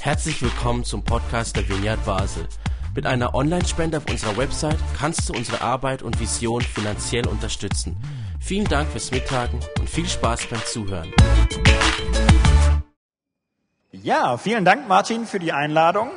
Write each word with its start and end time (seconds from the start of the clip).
Herzlich 0.00 0.40
willkommen 0.42 0.84
zum 0.84 1.02
Podcast 1.02 1.56
der 1.56 1.68
Vineyard 1.68 2.04
Basel. 2.04 2.46
Mit 2.94 3.06
einer 3.06 3.34
Online-Spende 3.34 3.98
auf 3.98 4.08
unserer 4.08 4.36
Website 4.36 4.78
kannst 4.98 5.28
du 5.28 5.32
unsere 5.32 5.60
Arbeit 5.60 6.02
und 6.02 6.18
Vision 6.20 6.62
finanziell 6.62 7.26
unterstützen. 7.26 7.96
Vielen 8.40 8.66
Dank 8.66 8.88
fürs 8.90 9.10
Mittagen 9.10 9.60
und 9.78 9.90
viel 9.90 10.08
Spaß 10.08 10.46
beim 10.46 10.64
Zuhören. 10.64 11.12
Ja, 13.92 14.36
vielen 14.38 14.64
Dank, 14.64 14.88
Martin, 14.88 15.26
für 15.26 15.38
die 15.38 15.52
Einladung. 15.52 16.10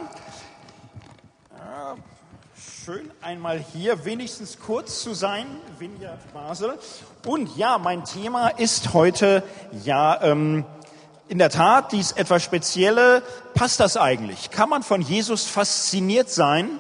Schön 2.86 3.12
einmal 3.22 3.60
hier 3.60 4.04
wenigstens 4.06 4.60
kurz 4.60 5.04
zu 5.04 5.14
sein, 5.14 5.46
Vineyard 5.78 6.34
Basel. 6.34 6.80
Und 7.26 7.56
ja, 7.56 7.78
mein 7.78 8.04
Thema 8.04 8.48
ist 8.48 8.94
heute 8.94 9.44
ja 9.84 10.20
ähm, 10.24 10.66
in 11.30 11.38
der 11.38 11.52
Tat 11.52 11.92
dies 11.92 12.12
etwas 12.12 12.44
Spezielle. 12.44 13.22
Passt 13.54 13.80
das 13.80 13.98
eigentlich? 13.98 14.50
Kann 14.50 14.68
man 14.68 14.82
von 14.82 15.02
Jesus 15.02 15.46
fasziniert 15.46 16.30
sein 16.30 16.80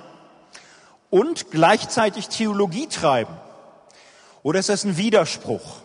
und 1.12 1.52
gleichzeitig 1.52 2.30
Theologie 2.30 2.88
treiben? 2.88 3.34
Oder 4.42 4.60
ist 4.60 4.70
das 4.70 4.84
ein 4.84 4.98
Widerspruch? 4.98 5.78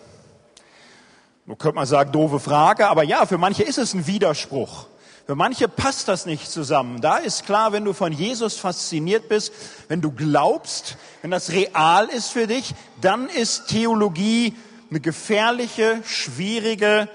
Nun 1.44 1.58
könnte 1.58 1.74
man 1.76 1.86
sagen, 1.86 2.10
doofe 2.10 2.40
Frage, 2.40 2.88
aber 2.88 3.02
ja, 3.02 3.26
für 3.26 3.36
manche 3.36 3.62
ist 3.62 3.76
es 3.76 3.92
ein 3.92 4.06
Widerspruch. 4.06 4.86
Für 5.26 5.34
manche 5.34 5.68
passt 5.68 6.08
das 6.08 6.24
nicht 6.24 6.50
zusammen. 6.50 7.02
Da 7.02 7.18
ist 7.18 7.44
klar, 7.44 7.72
wenn 7.72 7.84
du 7.84 7.92
von 7.92 8.12
Jesus 8.12 8.56
fasziniert 8.56 9.28
bist, 9.28 9.52
wenn 9.88 10.00
du 10.00 10.10
glaubst, 10.10 10.96
wenn 11.20 11.30
das 11.30 11.50
real 11.50 12.06
ist 12.06 12.28
für 12.28 12.46
dich, 12.46 12.74
dann 13.02 13.28
ist 13.28 13.68
Theologie 13.68 14.54
eine 14.88 15.00
gefährliche, 15.00 16.00
schwierige, 16.04 17.08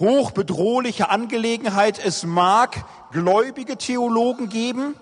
hochbedrohliche 0.00 1.10
Angelegenheit. 1.10 2.00
Es 2.04 2.24
mag 2.24 2.84
gläubige 3.12 3.76
Theologen 3.76 4.48
geben, 4.48 4.94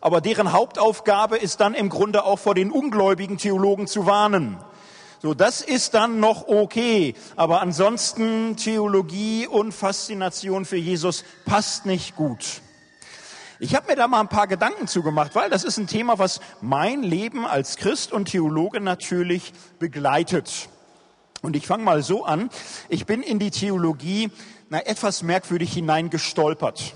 aber 0.00 0.20
deren 0.20 0.52
Hauptaufgabe 0.52 1.36
ist 1.36 1.60
dann 1.60 1.74
im 1.74 1.88
Grunde 1.88 2.24
auch 2.24 2.40
vor 2.40 2.54
den 2.54 2.72
ungläubigen 2.72 3.38
Theologen 3.38 3.86
zu 3.86 4.06
warnen. 4.06 4.56
So, 5.20 5.34
das 5.34 5.60
ist 5.60 5.94
dann 5.94 6.18
noch 6.18 6.48
okay. 6.48 7.14
Aber 7.36 7.60
ansonsten 7.60 8.56
Theologie 8.56 9.46
und 9.46 9.70
Faszination 9.70 10.64
für 10.64 10.76
Jesus 10.76 11.22
passt 11.44 11.86
nicht 11.86 12.16
gut. 12.16 12.60
Ich 13.60 13.76
habe 13.76 13.86
mir 13.86 13.94
da 13.94 14.08
mal 14.08 14.18
ein 14.18 14.26
paar 14.26 14.48
Gedanken 14.48 14.88
zugemacht, 14.88 15.36
weil 15.36 15.48
das 15.48 15.62
ist 15.62 15.78
ein 15.78 15.86
Thema, 15.86 16.18
was 16.18 16.40
mein 16.60 17.04
Leben 17.04 17.46
als 17.46 17.76
Christ 17.76 18.10
und 18.12 18.24
Theologe 18.24 18.80
natürlich 18.80 19.52
begleitet. 19.78 20.68
Und 21.42 21.56
ich 21.56 21.66
fange 21.66 21.82
mal 21.82 22.02
so 22.02 22.24
an. 22.24 22.50
Ich 22.88 23.04
bin 23.04 23.22
in 23.22 23.38
die 23.38 23.50
Theologie 23.50 24.30
na, 24.70 24.80
etwas 24.86 25.22
merkwürdig 25.22 25.72
hineingestolpert. 25.72 26.94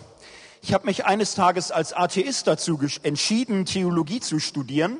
Ich 0.62 0.72
habe 0.72 0.86
mich 0.86 1.04
eines 1.04 1.34
Tages 1.34 1.70
als 1.70 1.92
Atheist 1.92 2.46
dazu 2.46 2.80
entschieden, 3.02 3.66
Theologie 3.66 4.20
zu 4.20 4.38
studieren 4.38 4.98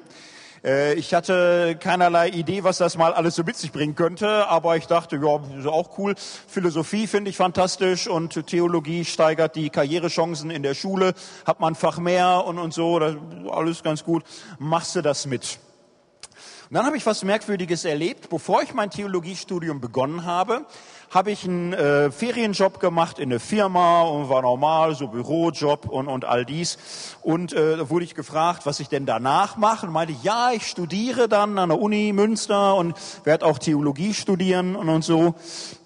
äh, 0.65 0.95
ich 0.95 1.15
hatte 1.15 1.77
keinerlei 1.79 2.29
Idee, 2.29 2.65
was 2.65 2.79
das 2.79 2.97
mal 2.97 3.15
alles 3.15 3.37
so 3.37 3.45
mit 3.45 3.57
sich 3.57 3.73
bringen 3.73 3.95
könnte, 3.95 4.49
aber 4.49 4.77
ich 4.77 4.87
dachte, 4.87 5.17
ja, 5.17 5.41
ist 5.59 5.67
auch 5.67 5.97
cool. 5.99 6.15
Philosophie 6.49 7.07
finde 7.07 7.31
ich 7.31 7.37
fantastisch 7.37 8.09
und 8.09 8.47
Theologie 8.47 9.05
steigert 9.05 9.55
die 9.55 9.71
Karrierechancen 9.71 10.51
in 10.51 10.63
der 10.63 10.75
Schule, 10.75 11.15
hat 11.47 11.61
man 11.61 11.75
Fach 11.75 11.99
mehr 11.99 12.45
und, 12.47 12.59
und 12.59 12.75
so, 12.75 12.97
alles 13.51 13.83
ganz 13.83 14.03
gut. 14.03 14.25
Machst 14.59 14.97
du 14.97 15.03
das 15.03 15.27
mit? 15.27 15.59
Und 16.69 16.75
dann 16.75 16.85
habe 16.85 16.97
ich 16.97 17.07
was 17.07 17.23
Merkwürdiges 17.23 17.85
erlebt. 17.85 18.29
Bevor 18.29 18.61
ich 18.61 18.75
mein 18.75 18.91
Theologiestudium 18.91 19.81
begonnen 19.81 20.25
habe, 20.25 20.67
habe 21.11 21.31
ich 21.31 21.45
einen 21.45 21.73
äh, 21.73 22.11
Ferienjob 22.11 22.81
gemacht 22.81 23.21
in 23.21 23.31
der 23.31 23.39
Firma 23.39 24.03
und 24.03 24.29
war 24.29 24.43
normal, 24.43 24.97
so 24.97 25.07
Bürojob 25.07 25.89
und, 25.89 26.09
und 26.09 26.25
all 26.25 26.45
dies. 26.45 26.79
Und 27.23 27.53
äh, 27.53 27.77
da 27.77 27.89
wurde 27.89 28.05
ich 28.05 28.17
gefragt, 28.17 28.67
was 28.67 28.81
ich 28.81 28.89
denn 28.89 29.07
danach 29.07 29.57
mache. 29.57 29.87
Und 29.87 29.93
meinte, 29.93 30.15
ja, 30.25 30.51
ich 30.51 30.67
studiere 30.67 31.29
dann 31.29 31.57
an 31.61 31.69
der 31.69 31.81
Uni 31.81 32.13
Münster 32.13 32.75
und 32.75 32.97
werde 33.23 33.47
auch 33.47 33.61
Theologie 33.61 34.13
studieren 34.13 34.75
und, 34.75 34.89
und 34.89 35.05
so. 35.05 35.37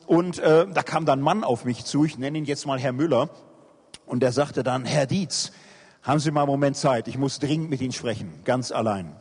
Und 0.07 0.39
äh, 0.39 0.67
da 0.67 0.83
kam 0.83 1.05
dann 1.05 1.19
ein 1.19 1.23
Mann 1.23 1.45
auf 1.45 1.67
mich 1.67 1.85
zu, 1.85 2.07
ich 2.07 2.17
nenne 2.17 2.39
ihn 2.39 2.47
jetzt 2.47 2.67
mal 2.67 2.81
Herr 2.81 2.93
Müller. 2.93 3.29
Und 4.07 4.23
der 4.23 4.33
sagte 4.33 4.63
dann, 4.63 4.87
Herr 4.87 5.05
Dietz, 5.05 5.53
haben 6.03 6.21
Sie 6.21 6.31
mal 6.31 6.45
einen 6.45 6.51
Moment 6.51 6.79
Zeit, 6.79 7.07
ich 7.07 7.19
muss 7.19 7.39
dringend 7.39 7.69
mit 7.69 7.83
Ihnen 7.83 7.93
sprechen, 7.93 8.41
ganz 8.45 8.73
allein. 8.73 9.15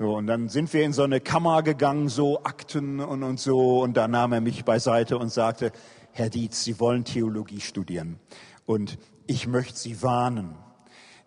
So, 0.00 0.16
und 0.16 0.26
dann 0.28 0.48
sind 0.48 0.72
wir 0.72 0.82
in 0.82 0.94
so 0.94 1.02
eine 1.02 1.20
Kammer 1.20 1.62
gegangen, 1.62 2.08
so 2.08 2.42
Akten 2.42 3.00
und, 3.00 3.22
und 3.22 3.38
so. 3.38 3.82
Und 3.82 3.98
da 3.98 4.08
nahm 4.08 4.32
er 4.32 4.40
mich 4.40 4.64
beiseite 4.64 5.18
und 5.18 5.30
sagte, 5.30 5.72
Herr 6.12 6.30
Dietz, 6.30 6.64
Sie 6.64 6.80
wollen 6.80 7.04
Theologie 7.04 7.60
studieren. 7.60 8.18
Und 8.64 8.96
ich 9.26 9.46
möchte 9.46 9.78
Sie 9.78 10.02
warnen. 10.02 10.56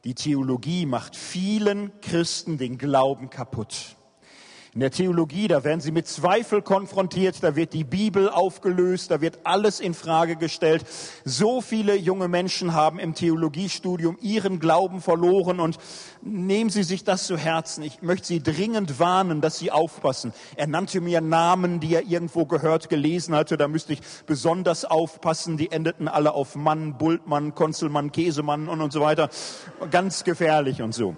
Die 0.06 0.16
Theologie 0.16 0.88
macht 0.88 1.16
vielen 1.16 1.92
Christen 2.02 2.58
den 2.58 2.80
Glauben 2.80 3.30
kaputt. 3.30 3.96
In 4.74 4.80
der 4.80 4.90
Theologie, 4.90 5.48
da 5.48 5.64
werden 5.64 5.82
sie 5.82 5.92
mit 5.92 6.08
Zweifel 6.08 6.64
konfrontiert, 6.64 7.44
da 7.44 7.56
wird 7.56 7.74
die 7.74 7.84
Bibel 7.84 8.28
aufgelöst, 8.28 9.12
da 9.12 9.22
wird 9.22 9.38
alles 9.44 9.80
in 9.80 9.94
Frage 9.94 10.36
gestellt. 10.36 10.84
So 11.24 11.62
viele 11.62 11.96
junge 11.96 12.28
Menschen 12.28 12.74
haben 12.74 12.98
im 12.98 13.14
Theologiestudium 13.14 14.18
ihren 14.20 14.60
Glauben 14.60 15.00
verloren 15.00 15.60
und 15.60 15.78
nehmen 16.24 16.72
Sie 16.72 16.82
sich 16.82 17.04
das 17.04 17.28
zu 17.28 17.38
Herzen. 17.38 17.84
Ich 17.84 18.02
möchte 18.02 18.26
Sie 18.26 18.42
dringend 18.42 19.00
warnen, 19.00 19.42
dass 19.42 19.60
Sie 19.60 19.72
aufpassen. 19.72 20.34
Er 20.56 20.66
nannte 20.66 21.02
mir 21.02 21.22
Namen, 21.22 21.80
die 21.80 21.94
er 21.94 22.08
irgendwo 22.08 22.48
gehört, 22.48 22.90
gelesen 22.90 23.36
hatte. 23.36 23.58
Da 23.58 23.68
müsste 23.68 23.94
ich 23.94 24.02
besonders 24.26 24.86
aufpassen. 24.86 25.56
Die 25.56 25.72
endeten 25.72 26.08
alle 26.08 26.34
auf 26.34 26.56
Mann, 26.56 26.98
Bultmann, 26.98 27.54
Konzelmann, 27.54 28.12
Käsemann 28.12 28.68
und, 28.68 28.82
und 28.82 28.92
so 28.92 29.02
weiter. 29.02 29.30
Ganz 29.92 30.24
gefährlich 30.24 30.82
und 30.82 30.96
so. 30.96 31.16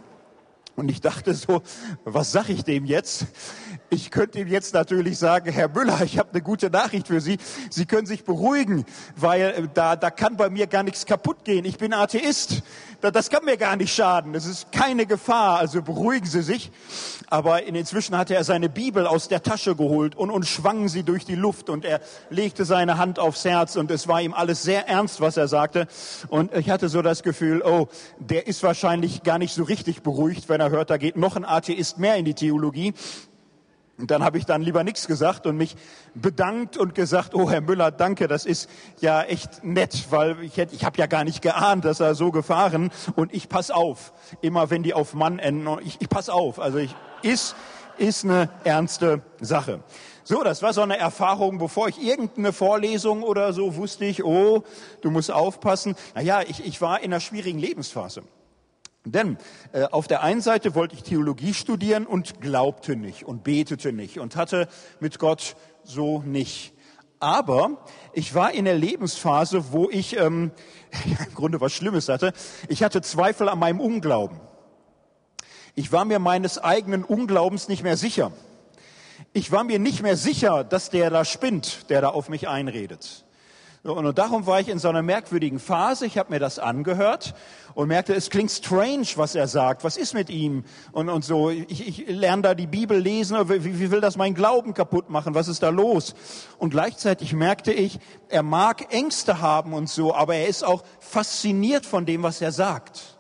Und 0.76 0.92
ich 0.92 1.00
dachte 1.00 1.34
so, 1.34 1.62
was 2.04 2.34
sag 2.34 2.50
ich 2.50 2.64
dem 2.64 2.84
jetzt? 2.86 3.28
Ich 3.90 4.12
könnte 4.12 4.40
ihm 4.40 4.48
jetzt 4.48 4.74
natürlich 4.74 5.18
sagen, 5.18 5.52
Herr 5.52 5.70
Müller, 5.70 6.02
ich 6.04 6.18
habe 6.18 6.32
eine 6.32 6.42
gute 6.42 6.70
Nachricht 6.70 7.08
für 7.08 7.22
Sie. 7.22 7.38
Sie 7.70 7.86
können 7.86 8.06
sich 8.06 8.26
beruhigen, 8.26 8.84
weil 9.16 9.42
äh, 9.42 9.68
da, 9.74 9.96
da 9.96 10.10
kann 10.12 10.36
bei 10.36 10.50
mir 10.50 10.68
gar 10.68 10.84
nichts 10.84 11.06
kaputt 11.06 11.46
gehen. 11.46 11.64
Ich 11.64 11.78
bin 11.78 11.94
Atheist. 11.94 12.64
Das 13.02 13.30
kann 13.30 13.46
mir 13.46 13.58
gar 13.58 13.76
nicht 13.76 13.94
schaden. 13.94 14.34
Das 14.34 14.46
ist 14.46 14.72
keine 14.72 15.06
Gefahr. 15.06 15.60
Also 15.60 15.82
beruhigen 15.82 16.26
Sie 16.26 16.42
sich. 16.42 16.72
Aber 17.28 17.64
inzwischen 17.64 18.18
hatte 18.18 18.36
er 18.36 18.44
seine 18.44 18.70
Bibel 18.70 19.08
aus 19.08 19.28
der 19.28 19.42
Tasche 19.44 19.76
geholt 19.76 20.16
und, 20.16 20.30
und 20.30 20.46
schwang 20.46 20.88
sie 20.88 21.04
durch 21.04 21.26
die 21.26 21.36
Luft 21.36 21.70
und 21.70 21.84
er 21.84 22.00
legte 22.30 22.66
seine 22.66 22.98
Hand 22.98 23.20
aufs 23.20 23.46
Herz 23.46 23.76
und 23.76 23.90
es 23.92 24.08
war 24.08 24.22
ihm 24.22 24.34
alles 24.34 24.64
sehr 24.64 24.88
ernst, 24.88 25.22
was 25.22 25.38
er 25.38 25.48
sagte. 25.48 25.88
Und 26.30 26.54
ich 26.54 26.70
hatte 26.70 26.90
so 26.90 27.02
das 27.02 27.24
Gefühl, 27.24 27.62
oh, 27.64 27.88
der 28.20 28.48
ist 28.48 28.62
wahrscheinlich 28.64 29.24
gar 29.24 29.40
nicht 29.40 29.54
so 29.54 29.64
richtig 29.64 30.04
beruhigt, 30.04 30.50
wenn 30.50 30.62
er 30.62 30.70
hört, 30.70 30.90
da 30.90 30.98
geht 30.98 31.18
noch 31.18 31.36
ein 31.36 31.46
Atheist 31.46 31.98
mehr 31.98 32.16
in 32.16 32.26
die 32.26 32.36
Theologie. 32.36 32.94
Und 33.98 34.12
dann 34.12 34.24
habe 34.24 34.38
ich 34.38 34.46
dann 34.46 34.62
lieber 34.62 34.84
nichts 34.84 35.08
gesagt 35.08 35.48
und 35.48 35.56
mich 35.56 35.76
bedankt 36.14 36.76
und 36.76 36.96
gesagt, 36.96 37.34
oh 37.34 37.50
Herr 37.50 37.62
Müller, 37.62 37.92
danke, 37.92 38.28
das 38.28 38.46
ist 38.46 38.70
ja 39.00 39.22
echt 39.24 39.64
nett, 39.64 40.08
weil 40.10 40.44
ich, 40.44 40.58
hätte, 40.58 40.76
ich 40.76 40.84
habe 40.84 40.98
ja 40.98 41.06
gar 41.06 41.24
nicht 41.24 41.42
geahnt, 41.42 41.86
dass 41.86 42.02
er 42.02 42.14
so 42.14 42.32
gefahren 42.32 42.92
und 43.16 43.34
ich 43.34 43.48
pass 43.48 43.72
auf, 43.72 44.12
immer 44.42 44.70
wenn 44.70 44.84
die 44.84 44.94
auf 44.94 45.14
Mann 45.14 45.40
enden, 45.40 45.70
ich, 45.86 46.02
ich 46.02 46.10
pass 46.10 46.30
auf, 46.30 46.60
also 46.60 46.78
ich 46.78 46.94
ist 47.22 47.56
ist 47.98 48.26
eine 48.26 48.50
ernste 48.64 49.22
Sache. 49.40 49.82
So, 50.24 50.44
das 50.44 50.62
war 50.62 50.74
so 50.74 50.82
eine 50.82 50.98
Erfahrung, 50.98 51.60
bevor 51.60 51.88
ich 51.88 52.02
irgendeine 52.02 52.52
Vorlesung 52.52 53.24
oder 53.24 53.54
so 53.54 53.76
wusste 53.76 54.06
ich, 54.06 54.24
oh, 54.24 54.64
du 55.02 55.12
musst 55.12 55.32
aufpassen. 55.32 55.96
Naja, 56.16 56.42
ich, 56.42 56.66
ich 56.66 56.82
war 56.82 57.00
in 57.00 57.14
einer 57.14 57.20
schwierigen 57.20 57.60
Lebensphase. 57.60 58.24
Denn 59.06 59.38
äh, 59.72 59.84
auf 59.84 60.08
der 60.08 60.24
einen 60.24 60.42
Seite 60.42 60.76
wollte 60.76 60.96
ich 60.96 61.04
Theologie 61.04 61.54
studieren 61.54 62.06
und 62.08 62.42
glaubte 62.42 62.96
nicht 62.96 63.24
und 63.24 63.44
betete 63.44 63.94
nicht 63.94 64.20
und 64.20 64.36
hatte 64.36 64.68
mit 65.00 65.20
Gott 65.20 65.56
so 65.84 66.22
nicht. 66.24 66.74
Aber 67.20 67.86
ich 68.14 68.34
war 68.36 68.52
in 68.52 68.66
der 68.66 68.78
Lebensphase, 68.78 69.72
wo 69.72 69.90
ich 69.90 70.18
ähm, 70.18 70.52
im 71.06 71.34
Grunde 71.34 71.62
was 71.62 71.74
Schlimmes 71.74 72.10
hatte. 72.10 72.34
Ich 72.68 72.84
hatte 72.84 73.02
Zweifel 73.02 73.48
an 73.48 73.60
meinem 73.60 73.80
Unglauben. 73.80 74.40
Ich 75.76 75.92
war 75.92 76.06
mir 76.06 76.20
meines 76.20 76.58
eigenen 76.58 77.04
Unglaubens 77.04 77.68
nicht 77.68 77.84
mehr 77.84 77.98
sicher. 77.98 78.32
Ich 79.34 79.52
war 79.52 79.64
mir 79.64 79.80
nicht 79.80 80.02
mehr 80.02 80.16
sicher, 80.16 80.64
dass 80.64 80.90
der 80.90 81.10
da 81.10 81.26
spinnt, 81.26 81.90
der 81.90 82.02
da 82.02 82.10
auf 82.10 82.30
mich 82.30 82.48
einredet. 82.48 83.25
Und 83.86 84.18
darum 84.18 84.48
war 84.48 84.60
ich 84.60 84.68
in 84.68 84.80
so 84.80 84.90
einer 84.90 85.04
merkwürdigen 85.04 85.60
Phase. 85.60 86.08
Ich 86.08 86.18
habe 86.18 86.34
mir 86.34 86.40
das 86.40 86.58
angehört 86.58 87.36
und 87.76 87.88
merkte, 87.88 88.16
es 88.16 88.32
klingt 88.32 88.50
strange, 88.50 89.06
was 89.16 89.36
er 89.36 89.48
sagt. 89.48 89.84
Was 89.84 89.96
ist 89.96 90.16
mit 90.16 90.32
ihm? 90.32 90.64
Und, 90.92 91.08
und 91.08 91.24
so, 91.24 91.52
ich, 91.52 91.88
ich 91.88 92.08
lerne 92.08 92.42
da 92.42 92.56
die 92.56 92.66
Bibel 92.66 92.98
lesen. 92.98 93.38
Wie, 93.48 93.80
wie 93.80 93.92
will 93.92 94.02
das 94.02 94.18
mein 94.18 94.34
Glauben 94.34 94.74
kaputt 94.74 95.12
machen? 95.12 95.36
Was 95.36 95.48
ist 95.48 95.62
da 95.62 95.70
los? 95.70 96.16
Und 96.58 96.72
gleichzeitig 96.72 97.34
merkte 97.34 97.72
ich, 97.72 98.00
er 98.28 98.42
mag 98.42 98.92
Ängste 98.92 99.40
haben 99.40 99.74
und 99.74 99.88
so, 99.88 100.16
aber 100.16 100.34
er 100.34 100.48
ist 100.48 100.64
auch 100.64 100.82
fasziniert 101.00 101.86
von 101.86 102.08
dem, 102.08 102.24
was 102.24 102.42
er 102.42 102.52
sagt. 102.52 103.15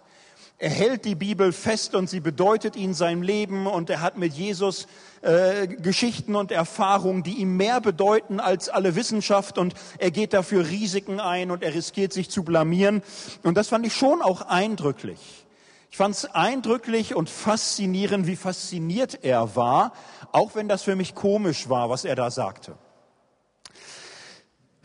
Er 0.57 0.69
hält 0.69 1.03
die 1.03 1.15
Bibel 1.15 1.51
fest 1.51 1.95
und 1.95 2.09
sie 2.09 2.21
bedeutet 2.21 2.77
ihm 2.77 2.93
sein 2.93 3.21
Leben 3.21 3.67
und 3.67 3.89
er 3.89 3.99
hat 3.99 4.17
mit 4.17 4.33
Jesus 4.33 4.87
äh, 5.21 5.67
Geschichten 5.67 6.33
und 6.33 6.49
Erfahrungen, 6.49 7.23
die 7.23 7.39
ihm 7.39 7.57
mehr 7.57 7.81
bedeuten 7.81 8.39
als 8.39 8.69
alle 8.69 8.95
Wissenschaft 8.95 9.57
und 9.57 9.73
er 9.97 10.11
geht 10.11 10.33
dafür 10.33 10.69
Risiken 10.69 11.19
ein 11.19 11.51
und 11.51 11.61
er 11.61 11.73
riskiert 11.73 12.13
sich 12.13 12.29
zu 12.29 12.43
blamieren. 12.43 13.03
Und 13.43 13.57
das 13.57 13.67
fand 13.67 13.85
ich 13.85 13.93
schon 13.93 14.21
auch 14.21 14.43
eindrücklich. 14.43 15.45
Ich 15.91 15.97
fand 15.97 16.15
es 16.15 16.23
eindrücklich 16.23 17.15
und 17.15 17.29
faszinierend, 17.29 18.25
wie 18.25 18.37
fasziniert 18.37 19.23
er 19.23 19.57
war, 19.57 19.91
auch 20.31 20.55
wenn 20.55 20.69
das 20.69 20.83
für 20.83 20.95
mich 20.95 21.15
komisch 21.15 21.67
war, 21.67 21.89
was 21.89 22.05
er 22.05 22.15
da 22.15 22.31
sagte. 22.31 22.77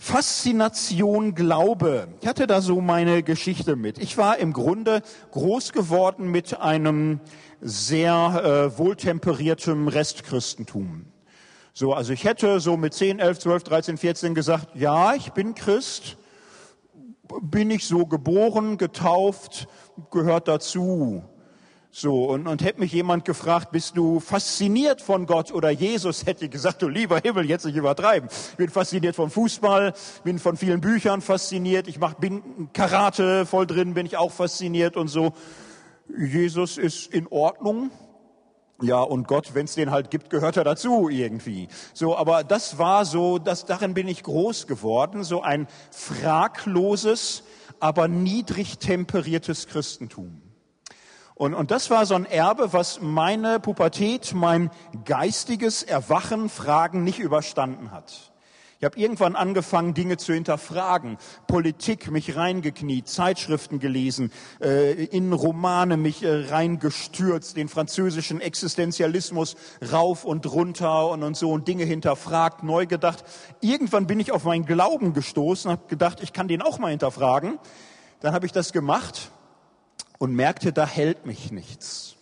Faszination 0.03 1.35
Glaube. 1.35 2.09
Ich 2.23 2.27
hatte 2.27 2.47
da 2.47 2.63
so 2.63 2.81
meine 2.81 3.23
Geschichte 3.23 3.77
mit. 3.77 3.99
Ich 3.99 4.17
war 4.17 4.39
im 4.39 4.55
Grunde 4.55 5.03
groß 5.31 5.75
geworden 5.75 6.31
mit 6.31 6.59
einem 6.59 7.21
sehr 7.61 8.73
äh, 8.73 8.79
wohltemperiertem 8.79 9.89
Restchristentum. 9.89 11.05
So, 11.75 11.93
also 11.93 12.15
ich 12.15 12.25
hätte 12.25 12.61
so 12.61 12.79
mit 12.79 12.95
10, 12.95 13.19
11, 13.19 13.41
12, 13.41 13.63
13, 13.63 13.99
14 13.99 14.35
gesagt, 14.35 14.69
ja, 14.75 15.15
ich 15.15 15.33
bin 15.33 15.55
Christ, 15.55 16.17
bin 17.43 17.71
ich 17.71 17.87
so 17.87 18.07
geboren, 18.07 18.79
getauft, 18.79 19.69
gehört 20.11 20.49
dazu. 20.49 21.25
So, 21.93 22.27
und, 22.27 22.47
und 22.47 22.63
hätte 22.63 22.79
mich 22.79 22.93
jemand 22.93 23.25
gefragt, 23.25 23.73
bist 23.73 23.97
du 23.97 24.21
fasziniert 24.21 25.03
von 25.03 25.27
Gott 25.27 25.51
oder 25.51 25.71
Jesus, 25.71 26.25
hätte 26.25 26.45
ich 26.45 26.53
gesagt, 26.53 26.83
du 26.83 26.89
lieber 26.89 27.19
Himmel, 27.19 27.47
jetzt 27.47 27.67
nicht 27.67 27.75
übertreiben. 27.75 28.31
Ich 28.53 28.57
bin 28.57 28.71
fasziniert 28.71 29.17
vom 29.17 29.29
Fußball, 29.29 29.93
bin 30.23 30.39
von 30.39 30.57
vielen 30.57 30.81
Büchern 30.81 31.21
fasziniert, 31.21 31.89
ich 31.89 31.99
mach, 31.99 32.15
bin 32.15 32.69
Karate 32.73 33.45
voll 33.45 33.67
drin, 33.67 33.95
bin 33.95 34.07
ich 34.07 34.17
auch 34.17 34.31
fasziniert 34.31 34.97
und 34.97 35.09
so. 35.09 35.33
Jesus 36.17 36.79
ist 36.79 37.09
in 37.13 37.27
Ordnung. 37.27 37.91
Ja, 38.83 39.01
und 39.01 39.27
Gott, 39.27 39.55
wenn 39.55 39.65
es 39.65 39.75
den 39.75 39.91
halt 39.91 40.11
gibt, 40.11 40.31
gehört 40.31 40.57
er 40.57 40.65
dazu 40.65 41.09
irgendwie. 41.09 41.67
So, 41.93 42.17
aber 42.17 42.45
das 42.45 42.79
war 42.79 43.05
so, 43.05 43.39
das, 43.39 43.67
darin 43.67 43.95
bin 43.95 44.07
ich 44.07 44.23
groß 44.23 44.69
geworden, 44.69 45.25
so 45.25 45.43
ein 45.43 45.67
fragloses, 45.91 47.43
aber 47.81 48.07
niedrig 48.07 48.79
temperiertes 48.79 49.67
Christentum. 49.67 50.50
Und, 51.41 51.55
und 51.55 51.71
das 51.71 51.89
war 51.89 52.05
so 52.05 52.17
ein 52.17 52.27
Erbe, 52.27 52.75
was 52.75 53.01
meine 53.01 53.61
Pubertät, 53.61 54.35
mein 54.35 54.71
geistiges 55.07 55.83
Erwachen, 55.83 56.51
Fragen 56.51 57.03
nicht 57.03 57.19
überstanden 57.19 57.93
hat. 57.93 58.31
Ich 58.79 58.85
habe 58.85 58.99
irgendwann 58.99 59.37
angefangen, 59.37 59.95
Dinge 59.95 60.19
zu 60.19 60.35
hinterfragen, 60.35 61.17
Politik 61.47 62.11
mich 62.11 62.37
reingekniet, 62.37 63.09
Zeitschriften 63.09 63.79
gelesen, 63.79 64.33
äh, 64.61 65.03
in 65.07 65.33
Romane 65.33 65.97
mich 65.97 66.23
äh, 66.23 66.51
reingestürzt, 66.51 67.57
den 67.57 67.69
französischen 67.71 68.43
Existenzialismus 68.43 69.57
rauf 69.91 70.27
und 70.27 70.45
runter 70.45 71.09
und, 71.09 71.23
und 71.23 71.39
so 71.39 71.53
und 71.53 71.67
Dinge 71.67 71.85
hinterfragt, 71.85 72.65
neu 72.65 72.85
gedacht. 72.85 73.25
Irgendwann 73.63 74.07
bin 74.07 74.21
ich 74.21 74.31
auf 74.31 74.45
meinen 74.45 74.67
Glauben 74.67 75.15
gestoßen, 75.15 75.71
habe 75.71 75.89
gedacht, 75.89 76.23
ich 76.23 76.35
kann 76.35 76.49
den 76.49 76.61
auch 76.61 76.79
mal 76.79 76.91
hinterfragen. 76.91 77.59
Dann 78.21 78.35
habe 78.35 78.45
ich 78.45 78.53
das 78.53 78.75
gemacht 78.75 79.31
und 80.21 80.35
merkte, 80.35 80.73
da 80.73 80.87
hält 80.87 81.25
mich 81.25 81.51
nichts. 81.51 82.15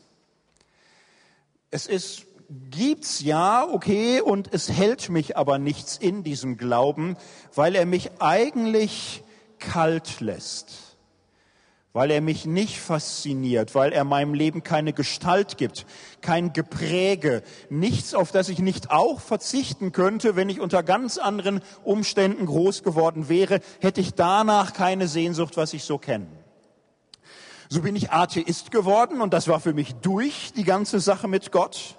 Es 1.73 1.89
ist, 1.89 2.27
gibt's 2.71 3.21
ja, 3.21 3.67
okay, 3.69 4.21
und 4.21 4.55
es 4.55 4.71
hält 4.71 5.11
mich 5.11 5.37
aber 5.37 5.59
nichts 5.59 5.99
in 5.99 6.23
diesem 6.23 6.57
Glauben, 6.57 7.17
weil 7.57 7.75
er 7.75 7.87
mich 7.87 8.13
eigentlich 8.21 9.25
kalt 9.59 10.21
lässt, 10.21 10.97
weil 11.93 12.13
er 12.13 12.21
mich 12.21 12.47
nicht 12.47 12.79
fasziniert, 12.79 13.75
weil 13.75 13.93
er 13.93 14.05
meinem 14.05 14.33
Leben 14.33 14.63
keine 14.63 14.93
Gestalt 14.93 15.59
gibt, 15.59 15.85
kein 16.21 16.53
Gepräge, 16.53 17.43
nichts, 17.69 18.15
auf 18.15 18.31
das 18.31 18.49
ich 18.49 18.61
nicht 18.61 18.93
auch 18.93 19.21
verzichten 19.21 19.91
könnte, 19.91 20.37
wenn 20.37 20.51
ich 20.51 20.61
unter 20.61 20.85
ganz 20.85 21.19
anderen 21.19 21.63
Umständen 21.83 22.47
groß 22.47 22.85
geworden 22.85 23.29
wäre, 23.29 23.59
hätte 23.81 24.01
ich 24.01 24.15
danach 24.15 24.73
keine 24.73 25.09
Sehnsucht, 25.09 25.57
was 25.57 25.73
ich 25.73 25.83
so 25.83 25.99
kenne. 25.99 26.38
So 27.71 27.83
bin 27.83 27.97
ich 27.97 28.11
Atheist 28.11 28.71
geworden 28.71 29.21
und 29.21 29.35
das 29.35 29.47
war 29.47 29.61
für 29.61 29.75
mich 29.75 29.95
durch, 29.97 30.53
die 30.57 30.65
ganze 30.65 31.01
Sache 31.01 31.29
mit 31.29 31.53
Gott. 31.53 31.99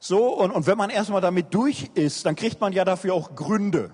So, 0.00 0.36
und, 0.36 0.50
und 0.50 0.66
wenn 0.66 0.76
man 0.76 0.90
erstmal 0.90 1.22
damit 1.22 1.54
durch 1.54 1.90
ist, 1.94 2.26
dann 2.26 2.36
kriegt 2.36 2.60
man 2.60 2.74
ja 2.74 2.84
dafür 2.84 3.14
auch 3.14 3.34
Gründe. 3.34 3.92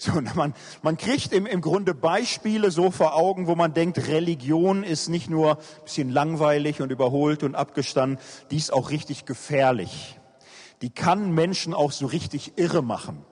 So, 0.00 0.12
man, 0.36 0.54
man 0.82 0.96
kriegt 0.96 1.32
im, 1.32 1.44
im 1.44 1.60
Grunde 1.60 1.92
Beispiele 1.92 2.70
so 2.70 2.92
vor 2.92 3.16
Augen, 3.16 3.46
wo 3.46 3.56
man 3.56 3.74
denkt, 3.74 3.98
Religion 4.08 4.84
ist 4.84 5.08
nicht 5.08 5.28
nur 5.28 5.58
ein 5.58 5.82
bisschen 5.84 6.08
langweilig 6.08 6.80
und 6.80 6.92
überholt 6.92 7.42
und 7.42 7.54
abgestanden, 7.56 8.18
die 8.50 8.56
ist 8.56 8.72
auch 8.72 8.90
richtig 8.90 9.26
gefährlich. 9.26 10.18
Die 10.82 10.90
kann 10.90 11.32
Menschen 11.32 11.74
auch 11.74 11.90
so 11.90 12.06
richtig 12.06 12.56
irre 12.56 12.82
machen 12.82 13.24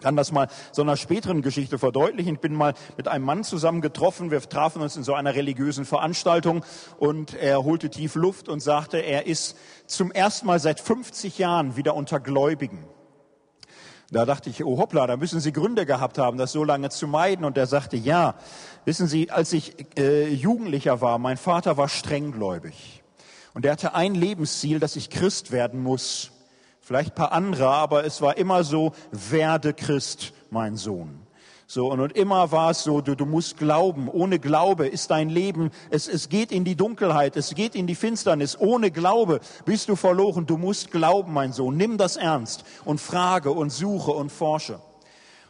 kann 0.00 0.16
das 0.16 0.32
mal 0.32 0.48
so 0.72 0.82
einer 0.82 0.96
späteren 0.96 1.42
Geschichte 1.42 1.78
verdeutlichen. 1.78 2.34
Ich 2.34 2.40
bin 2.40 2.54
mal 2.54 2.74
mit 2.96 3.08
einem 3.08 3.24
Mann 3.24 3.44
zusammen 3.44 3.80
getroffen. 3.80 4.30
Wir 4.30 4.40
trafen 4.40 4.82
uns 4.82 4.96
in 4.96 5.02
so 5.02 5.14
einer 5.14 5.34
religiösen 5.34 5.84
Veranstaltung 5.84 6.64
und 6.98 7.34
er 7.34 7.64
holte 7.64 7.90
tief 7.90 8.14
Luft 8.14 8.48
und 8.48 8.60
sagte, 8.60 8.98
er 8.98 9.26
ist 9.26 9.56
zum 9.86 10.12
ersten 10.12 10.46
Mal 10.46 10.60
seit 10.60 10.80
50 10.80 11.38
Jahren 11.38 11.76
wieder 11.76 11.94
unter 11.94 12.20
Gläubigen. 12.20 12.86
Da 14.10 14.24
dachte 14.24 14.48
ich, 14.48 14.64
oh 14.64 14.78
hoppla, 14.78 15.06
da 15.06 15.18
müssen 15.18 15.38
Sie 15.40 15.52
Gründe 15.52 15.84
gehabt 15.84 16.16
haben, 16.16 16.38
das 16.38 16.52
so 16.52 16.64
lange 16.64 16.88
zu 16.88 17.06
meiden. 17.06 17.44
Und 17.44 17.58
er 17.58 17.66
sagte, 17.66 17.96
ja, 17.96 18.36
wissen 18.86 19.06
Sie, 19.06 19.30
als 19.30 19.52
ich 19.52 19.74
äh, 19.98 20.28
Jugendlicher 20.28 21.02
war, 21.02 21.18
mein 21.18 21.36
Vater 21.36 21.76
war 21.76 21.90
strenggläubig. 21.90 23.02
Und 23.52 23.66
er 23.66 23.72
hatte 23.72 23.94
ein 23.94 24.14
Lebensziel, 24.14 24.78
dass 24.78 24.96
ich 24.96 25.10
Christ 25.10 25.52
werden 25.52 25.82
muss. 25.82 26.30
Vielleicht 26.88 27.14
paar 27.14 27.32
andere, 27.32 27.68
aber 27.68 28.06
es 28.06 28.22
war 28.22 28.38
immer 28.38 28.64
so, 28.64 28.92
werde 29.12 29.74
Christ, 29.74 30.32
mein 30.48 30.76
Sohn. 30.76 31.20
So, 31.66 31.92
und, 31.92 32.00
und 32.00 32.16
immer 32.16 32.50
war 32.50 32.70
es 32.70 32.82
so, 32.82 33.02
du, 33.02 33.14
du 33.14 33.26
musst 33.26 33.58
glauben. 33.58 34.08
Ohne 34.08 34.38
Glaube 34.38 34.86
ist 34.86 35.10
dein 35.10 35.28
Leben, 35.28 35.70
es, 35.90 36.08
es 36.08 36.30
geht 36.30 36.50
in 36.50 36.64
die 36.64 36.76
Dunkelheit, 36.76 37.36
es 37.36 37.54
geht 37.54 37.74
in 37.74 37.86
die 37.86 37.94
Finsternis. 37.94 38.58
Ohne 38.58 38.90
Glaube 38.90 39.40
bist 39.66 39.90
du 39.90 39.96
verloren. 39.96 40.46
Du 40.46 40.56
musst 40.56 40.90
glauben, 40.90 41.34
mein 41.34 41.52
Sohn. 41.52 41.76
Nimm 41.76 41.98
das 41.98 42.16
ernst 42.16 42.64
und 42.86 43.02
frage 43.02 43.50
und 43.50 43.68
suche 43.68 44.12
und 44.12 44.32
forsche. 44.32 44.80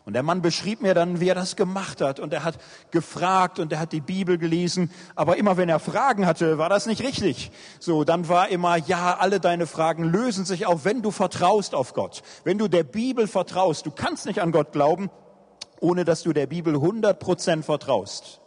Und 0.08 0.14
der 0.14 0.22
Mann 0.22 0.40
beschrieb 0.40 0.80
mir 0.80 0.94
dann, 0.94 1.20
wie 1.20 1.28
er 1.28 1.34
das 1.34 1.54
gemacht 1.54 2.00
hat. 2.00 2.18
Und 2.18 2.32
er 2.32 2.42
hat 2.42 2.56
gefragt 2.90 3.58
und 3.58 3.70
er 3.74 3.78
hat 3.78 3.92
die 3.92 4.00
Bibel 4.00 4.38
gelesen. 4.38 4.90
Aber 5.14 5.36
immer 5.36 5.58
wenn 5.58 5.68
er 5.68 5.80
Fragen 5.80 6.24
hatte, 6.24 6.56
war 6.56 6.70
das 6.70 6.86
nicht 6.86 7.02
richtig. 7.02 7.50
So, 7.78 8.04
dann 8.04 8.26
war 8.26 8.48
immer, 8.48 8.76
ja, 8.76 9.18
alle 9.18 9.38
deine 9.38 9.66
Fragen 9.66 10.04
lösen 10.04 10.46
sich 10.46 10.64
auf, 10.64 10.86
wenn 10.86 11.02
du 11.02 11.10
vertraust 11.10 11.74
auf 11.74 11.92
Gott. 11.92 12.22
Wenn 12.42 12.56
du 12.56 12.68
der 12.68 12.84
Bibel 12.84 13.26
vertraust. 13.26 13.84
Du 13.84 13.90
kannst 13.90 14.24
nicht 14.24 14.40
an 14.40 14.50
Gott 14.50 14.72
glauben, 14.72 15.10
ohne 15.78 16.06
dass 16.06 16.22
du 16.22 16.32
der 16.32 16.46
Bibel 16.46 16.76
100 16.76 17.20
Prozent 17.20 17.66
vertraust. 17.66 18.40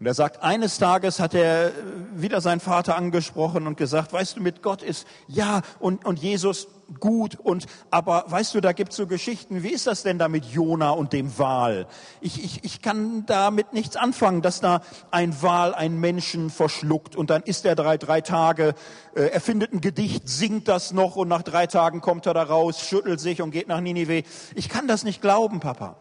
Und 0.00 0.06
er 0.06 0.14
sagt, 0.14 0.42
eines 0.42 0.78
Tages 0.78 1.20
hat 1.20 1.34
er 1.34 1.70
wieder 2.14 2.40
seinen 2.40 2.60
Vater 2.60 2.96
angesprochen 2.96 3.66
und 3.66 3.76
gesagt, 3.76 4.14
weißt 4.14 4.38
du, 4.38 4.40
mit 4.40 4.62
Gott 4.62 4.82
ist 4.82 5.06
ja 5.26 5.60
und, 5.80 6.06
und 6.06 6.18
Jesus 6.18 6.66
gut 7.00 7.36
und 7.36 7.66
aber 7.90 8.24
weißt 8.28 8.54
du, 8.54 8.60
da 8.60 8.72
gibt's 8.72 8.96
so 8.96 9.06
Geschichten. 9.06 9.62
Wie 9.62 9.72
ist 9.72 9.86
das 9.86 10.02
denn 10.02 10.18
da 10.18 10.28
mit 10.28 10.44
Jona 10.46 10.90
und 10.90 11.12
dem 11.12 11.38
Wal? 11.38 11.86
Ich, 12.20 12.42
ich, 12.42 12.64
ich 12.64 12.82
kann 12.82 13.26
damit 13.26 13.72
nichts 13.72 13.96
anfangen, 13.96 14.42
dass 14.42 14.60
da 14.60 14.80
ein 15.10 15.40
Wal 15.42 15.74
einen 15.74 16.00
Menschen 16.00 16.50
verschluckt 16.50 17.16
und 17.16 17.30
dann 17.30 17.42
ist 17.42 17.64
er 17.64 17.74
drei 17.74 17.98
drei 17.98 18.20
Tage, 18.20 18.74
äh, 19.14 19.24
er 19.24 19.40
findet 19.40 19.72
ein 19.72 19.80
Gedicht, 19.80 20.28
singt 20.28 20.68
das 20.68 20.92
noch 20.92 21.16
und 21.16 21.28
nach 21.28 21.42
drei 21.42 21.66
Tagen 21.66 22.00
kommt 22.00 22.26
er 22.26 22.34
da 22.34 22.42
raus, 22.42 22.80
schüttelt 22.80 23.20
sich 23.20 23.42
und 23.42 23.50
geht 23.50 23.68
nach 23.68 23.80
Ninive. 23.80 24.22
Ich 24.54 24.68
kann 24.68 24.88
das 24.88 25.04
nicht 25.04 25.20
glauben, 25.20 25.60
Papa. 25.60 25.96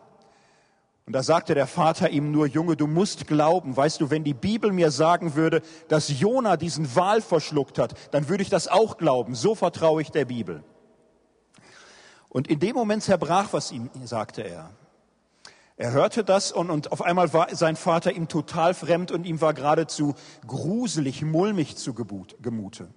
Und 1.08 1.14
da 1.14 1.24
sagte 1.24 1.56
der 1.56 1.68
Vater 1.68 2.10
ihm 2.10 2.34
nur, 2.34 2.48
Junge, 2.48 2.76
du 2.76 2.86
musst 2.86 3.28
glauben. 3.28 3.78
Weißt 3.78 4.02
du, 4.02 4.10
wenn 4.10 4.26
die 4.26 4.34
Bibel 4.34 4.74
mir 4.74 4.92
sagen 4.92 5.36
würde, 5.36 5.62
dass 5.88 6.20
Jona 6.20 6.58
diesen 6.58 6.98
Wal 6.98 7.22
verschluckt 7.22 7.80
hat, 7.80 7.94
dann 8.12 8.28
würde 8.28 8.44
ich 8.44 8.50
das 8.50 8.68
auch 8.68 8.98
glauben. 8.98 9.34
So 9.34 9.56
vertraue 9.56 10.02
ich 10.02 10.12
der 10.12 10.26
Bibel. 10.26 10.66
Und 12.30 12.48
in 12.48 12.60
dem 12.60 12.76
Moment 12.76 13.04
zerbrach 13.04 13.54
was 13.54 13.72
ihm, 13.72 13.90
sagte 14.04 14.42
er. 14.42 14.72
Er 15.78 15.92
hörte 15.92 16.24
das 16.24 16.52
und, 16.52 16.72
und 16.72 16.92
auf 16.92 17.04
einmal 17.04 17.34
war 17.34 17.56
sein 17.56 17.76
Vater 17.76 18.12
ihm 18.12 18.28
total 18.28 18.74
fremd 18.74 19.12
und 19.12 19.26
ihm 19.26 19.42
war 19.42 19.54
geradezu 19.54 20.16
gruselig, 20.48 21.22
mulmig 21.22 21.78
zu 21.78 21.94
Gemute. 21.94 22.90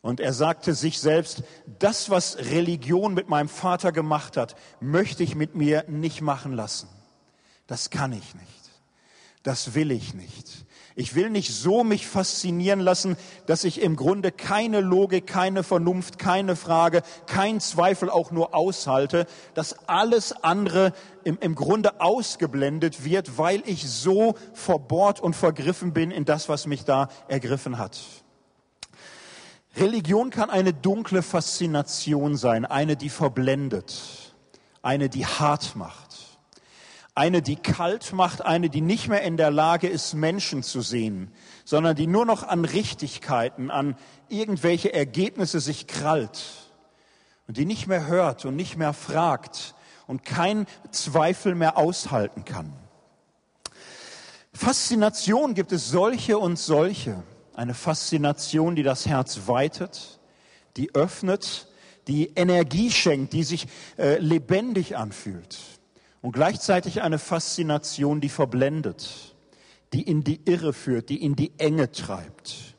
Und 0.00 0.18
er 0.18 0.32
sagte 0.32 0.74
sich 0.74 0.98
selbst, 0.98 1.44
das, 1.78 2.10
was 2.10 2.38
Religion 2.38 3.14
mit 3.14 3.28
meinem 3.28 3.48
Vater 3.48 3.92
gemacht 3.92 4.36
hat, 4.36 4.56
möchte 4.80 5.22
ich 5.22 5.34
mit 5.34 5.54
mir 5.54 5.84
nicht 5.86 6.22
machen 6.22 6.52
lassen. 6.52 6.88
Das 7.66 7.90
kann 7.90 8.12
ich 8.12 8.34
nicht. 8.34 8.70
Das 9.42 9.74
will 9.74 9.92
ich 9.92 10.14
nicht. 10.14 10.66
Ich 10.94 11.14
will 11.14 11.30
nicht 11.30 11.52
so 11.52 11.84
mich 11.84 12.06
faszinieren 12.06 12.80
lassen, 12.80 13.16
dass 13.46 13.64
ich 13.64 13.80
im 13.80 13.96
Grunde 13.96 14.30
keine 14.30 14.80
Logik, 14.80 15.26
keine 15.26 15.62
Vernunft, 15.62 16.18
keine 16.18 16.56
Frage, 16.56 17.02
kein 17.26 17.60
Zweifel 17.60 18.10
auch 18.10 18.30
nur 18.30 18.54
aushalte, 18.54 19.26
dass 19.54 19.88
alles 19.88 20.32
andere 20.32 20.92
im, 21.24 21.38
im 21.40 21.54
Grunde 21.54 22.00
ausgeblendet 22.00 23.04
wird, 23.04 23.38
weil 23.38 23.62
ich 23.64 23.88
so 23.88 24.34
verbohrt 24.52 25.20
und 25.20 25.34
vergriffen 25.34 25.92
bin 25.92 26.10
in 26.10 26.24
das, 26.24 26.48
was 26.48 26.66
mich 26.66 26.84
da 26.84 27.08
ergriffen 27.28 27.78
hat. 27.78 27.98
Religion 29.76 30.28
kann 30.30 30.50
eine 30.50 30.74
dunkle 30.74 31.22
Faszination 31.22 32.36
sein, 32.36 32.66
eine, 32.66 32.96
die 32.96 33.08
verblendet, 33.08 34.34
eine, 34.82 35.08
die 35.08 35.24
hart 35.24 35.76
macht, 35.76 36.01
eine, 37.14 37.42
die 37.42 37.56
kalt 37.56 38.12
macht, 38.12 38.42
eine, 38.42 38.70
die 38.70 38.80
nicht 38.80 39.08
mehr 39.08 39.22
in 39.22 39.36
der 39.36 39.50
Lage 39.50 39.88
ist, 39.88 40.14
Menschen 40.14 40.62
zu 40.62 40.80
sehen, 40.80 41.30
sondern 41.64 41.94
die 41.94 42.06
nur 42.06 42.24
noch 42.24 42.42
an 42.42 42.64
Richtigkeiten, 42.64 43.70
an 43.70 43.96
irgendwelche 44.28 44.92
Ergebnisse 44.92 45.60
sich 45.60 45.86
krallt 45.86 46.42
und 47.46 47.58
die 47.58 47.66
nicht 47.66 47.86
mehr 47.86 48.06
hört 48.06 48.44
und 48.44 48.56
nicht 48.56 48.76
mehr 48.76 48.94
fragt 48.94 49.74
und 50.06 50.24
kein 50.24 50.66
Zweifel 50.90 51.54
mehr 51.54 51.76
aushalten 51.76 52.44
kann. 52.44 52.72
Faszination 54.54 55.54
gibt 55.54 55.72
es 55.72 55.88
solche 55.88 56.38
und 56.38 56.58
solche. 56.58 57.22
Eine 57.54 57.74
Faszination, 57.74 58.74
die 58.74 58.82
das 58.82 59.06
Herz 59.06 59.40
weitet, 59.46 60.20
die 60.76 60.94
öffnet, 60.94 61.68
die 62.08 62.32
Energie 62.34 62.90
schenkt, 62.90 63.32
die 63.32 63.44
sich 63.44 63.66
äh, 63.98 64.18
lebendig 64.18 64.96
anfühlt. 64.96 65.58
Und 66.22 66.32
gleichzeitig 66.32 67.02
eine 67.02 67.18
Faszination, 67.18 68.20
die 68.20 68.28
verblendet, 68.28 69.34
die 69.92 70.02
in 70.02 70.22
die 70.22 70.40
Irre 70.44 70.72
führt, 70.72 71.08
die 71.08 71.22
in 71.22 71.34
die 71.34 71.52
Enge 71.58 71.90
treibt. 71.90 72.76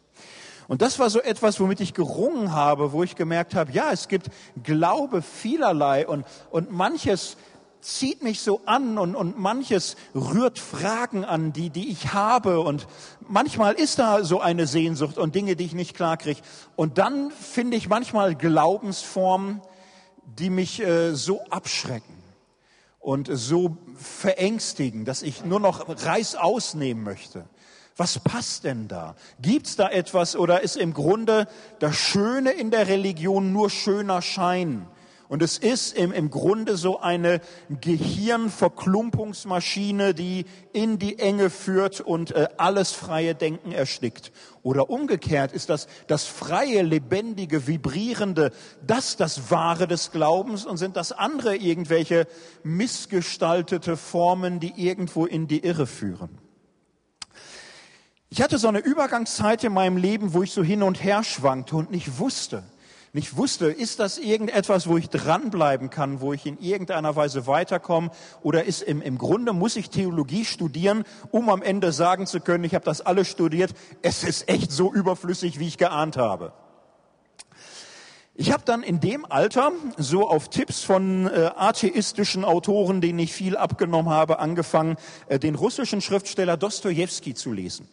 Und 0.69 0.81
das 0.81 0.97
war 0.97 1.09
so 1.09 1.21
etwas, 1.21 1.59
womit 1.59 1.81
ich 1.81 1.93
gerungen 1.93 2.53
habe, 2.53 2.93
wo 2.93 3.03
ich 3.03 3.17
gemerkt 3.17 3.53
habe, 3.53 3.73
ja, 3.73 3.91
es 3.91 4.07
gibt 4.07 4.29
Glaube 4.63 5.21
vielerlei 5.21 6.07
und, 6.07 6.25
und 6.51 6.71
manches 6.71 7.35
zieht 7.81 8.23
mich 8.23 8.39
so 8.39 8.61
an 8.65 8.97
und, 8.97 9.13
und 9.13 9.37
manches 9.37 9.97
rührt 10.15 10.57
Fragen 10.57 11.25
an, 11.25 11.51
die, 11.51 11.69
die 11.69 11.89
ich 11.89 12.13
habe 12.13 12.61
und 12.61 12.87
manchmal 13.19 13.73
ist 13.73 13.99
da 13.99 14.23
so 14.23 14.39
eine 14.39 14.67
Sehnsucht 14.67 15.17
und 15.17 15.35
Dinge, 15.35 15.57
die 15.57 15.65
ich 15.65 15.73
nicht 15.73 15.93
klarkriege. 15.93 16.39
Und 16.77 16.97
dann 16.97 17.29
finde 17.29 17.75
ich 17.75 17.89
manchmal 17.89 18.35
Glaubensformen, 18.35 19.59
die 20.39 20.49
mich 20.49 20.81
äh, 20.81 21.13
so 21.13 21.41
abschrecken 21.49 22.22
und 23.03 23.29
so 23.31 23.77
verängstigen, 23.95 25.03
dass 25.03 25.21
ich 25.21 25.43
nur 25.43 25.59
noch 25.59 25.85
Reis 26.05 26.35
ausnehmen 26.35 27.03
möchte. 27.03 27.45
Was 27.97 28.17
passt 28.17 28.63
denn 28.63 28.87
da? 28.87 29.15
Gibt's 29.39 29.75
da 29.75 29.89
etwas 29.89 30.35
oder 30.35 30.61
ist 30.61 30.77
im 30.77 30.93
Grunde 30.93 31.47
das 31.79 31.95
Schöne 31.95 32.51
in 32.51 32.71
der 32.71 32.87
Religion 32.87 33.51
nur 33.51 33.69
schöner 33.69 34.21
Schein? 34.21 34.87
Und 35.33 35.41
es 35.41 35.57
ist 35.57 35.97
im, 35.97 36.11
im 36.11 36.29
Grunde 36.29 36.77
so 36.77 36.99
eine 36.99 37.41
Gehirnverklumpungsmaschine, 37.81 40.13
die 40.13 40.45
in 40.73 40.99
die 40.99 41.17
Enge 41.17 41.49
führt 41.49 42.01
und 42.01 42.35
äh, 42.35 42.49
alles 42.57 42.91
freie 42.91 43.33
Denken 43.33 43.71
erstickt. 43.71 44.31
Oder 44.61 44.91
umgekehrt 44.91 45.51
ist 45.51 45.71
das 45.71 45.87
das 46.05 46.27
freie, 46.27 46.83
lebendige, 46.83 47.65
vibrierende, 47.65 48.51
das 48.85 49.17
das 49.17 49.49
Wahre 49.49 49.87
des 49.87 50.11
Glaubens 50.11 50.67
und 50.67 50.77
sind 50.77 50.95
das 50.95 51.11
andere 51.11 51.55
irgendwelche 51.55 52.27
missgestaltete 52.61 53.97
Formen, 53.97 54.59
die 54.59 54.73
irgendwo 54.75 55.25
in 55.25 55.47
die 55.47 55.65
Irre 55.65 55.87
führen. 55.87 56.37
Ich 58.29 58.43
hatte 58.43 58.59
so 58.59 58.67
eine 58.67 58.81
Übergangszeit 58.81 59.63
in 59.63 59.73
meinem 59.73 59.97
Leben, 59.97 60.35
wo 60.35 60.43
ich 60.43 60.51
so 60.51 60.61
hin 60.61 60.83
und 60.83 61.03
her 61.03 61.23
schwankte 61.23 61.75
und 61.75 61.89
nicht 61.89 62.19
wusste, 62.19 62.61
nicht 63.13 63.37
wusste, 63.37 63.67
ist 63.67 63.99
das 63.99 64.17
irgendetwas, 64.17 64.87
wo 64.87 64.97
ich 64.97 65.07
dranbleiben 65.07 65.91
kann, 65.91 66.19
wo 66.19 66.33
ich 66.33 66.47
in 66.47 66.57
irgendeiner 66.57 67.15
Weise 67.15 67.45
weiterkomme? 67.45 68.09
Oder 68.41 68.63
ist 68.63 68.81
im, 68.81 69.03
im 69.03 69.19
Grunde, 69.19 69.53
muss 69.53 69.75
ich 69.75 69.91
Theologie 69.91 70.45
studieren, 70.45 71.03
um 71.29 71.49
am 71.49 71.61
Ende 71.61 71.91
sagen 71.91 72.25
zu 72.25 72.39
können, 72.39 72.63
ich 72.63 72.73
habe 72.73 72.85
das 72.85 73.01
alles 73.01 73.27
studiert, 73.27 73.75
es 74.01 74.23
ist 74.23 74.49
echt 74.49 74.71
so 74.71 74.91
überflüssig, 74.91 75.59
wie 75.59 75.67
ich 75.67 75.77
geahnt 75.77 76.17
habe. 76.17 76.53
Ich 78.33 78.51
habe 78.51 78.63
dann 78.65 78.81
in 78.81 78.99
dem 78.99 79.31
Alter, 79.31 79.71
so 79.97 80.27
auf 80.27 80.49
Tipps 80.49 80.81
von 80.81 81.27
äh, 81.27 81.51
atheistischen 81.55 82.43
Autoren, 82.43 82.99
denen 82.99 83.19
ich 83.19 83.31
viel 83.31 83.55
abgenommen 83.55 84.11
habe, 84.11 84.39
angefangen, 84.39 84.97
äh, 85.27 85.37
den 85.37 85.53
russischen 85.53 86.01
Schriftsteller 86.01 86.57
Dostojewski 86.57 87.35
zu 87.35 87.53
lesen 87.53 87.87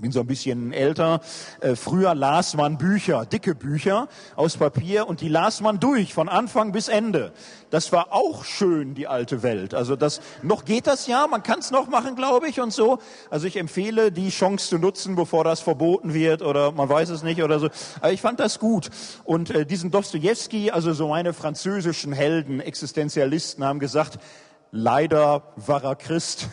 bin 0.00 0.12
so 0.12 0.20
ein 0.20 0.26
bisschen 0.26 0.72
älter. 0.72 1.20
Äh, 1.60 1.74
früher 1.74 2.14
las 2.14 2.54
man 2.54 2.78
Bücher, 2.78 3.26
dicke 3.26 3.56
Bücher 3.56 4.08
aus 4.36 4.56
Papier 4.56 5.08
und 5.08 5.20
die 5.20 5.28
las 5.28 5.60
man 5.60 5.80
durch 5.80 6.14
von 6.14 6.28
Anfang 6.28 6.70
bis 6.70 6.86
Ende. 6.86 7.32
Das 7.70 7.90
war 7.90 8.12
auch 8.12 8.44
schön, 8.44 8.94
die 8.94 9.08
alte 9.08 9.42
Welt. 9.42 9.74
Also 9.74 9.96
das 9.96 10.20
noch 10.42 10.64
geht 10.64 10.86
das 10.86 11.08
ja, 11.08 11.26
man 11.26 11.42
kann 11.42 11.58
es 11.58 11.72
noch 11.72 11.88
machen, 11.88 12.14
glaube 12.14 12.48
ich 12.48 12.60
und 12.60 12.72
so. 12.72 12.98
Also 13.28 13.48
ich 13.48 13.56
empfehle, 13.56 14.12
die 14.12 14.30
Chance 14.30 14.68
zu 14.68 14.78
nutzen, 14.78 15.16
bevor 15.16 15.42
das 15.42 15.60
verboten 15.60 16.14
wird 16.14 16.42
oder 16.42 16.70
man 16.70 16.88
weiß 16.88 17.08
es 17.08 17.24
nicht 17.24 17.42
oder 17.42 17.58
so. 17.58 17.68
Aber 18.00 18.12
ich 18.12 18.20
fand 18.20 18.38
das 18.38 18.60
gut. 18.60 18.90
Und 19.24 19.50
äh, 19.50 19.66
diesen 19.66 19.90
Dostoevsky, 19.90 20.70
also 20.70 20.92
so 20.92 21.08
meine 21.08 21.32
französischen 21.32 22.12
Helden, 22.12 22.60
Existenzialisten 22.60 23.64
haben 23.64 23.80
gesagt, 23.80 24.18
Leider 24.70 25.54
war 25.56 25.82
er 25.82 25.96
Christ, 25.96 26.48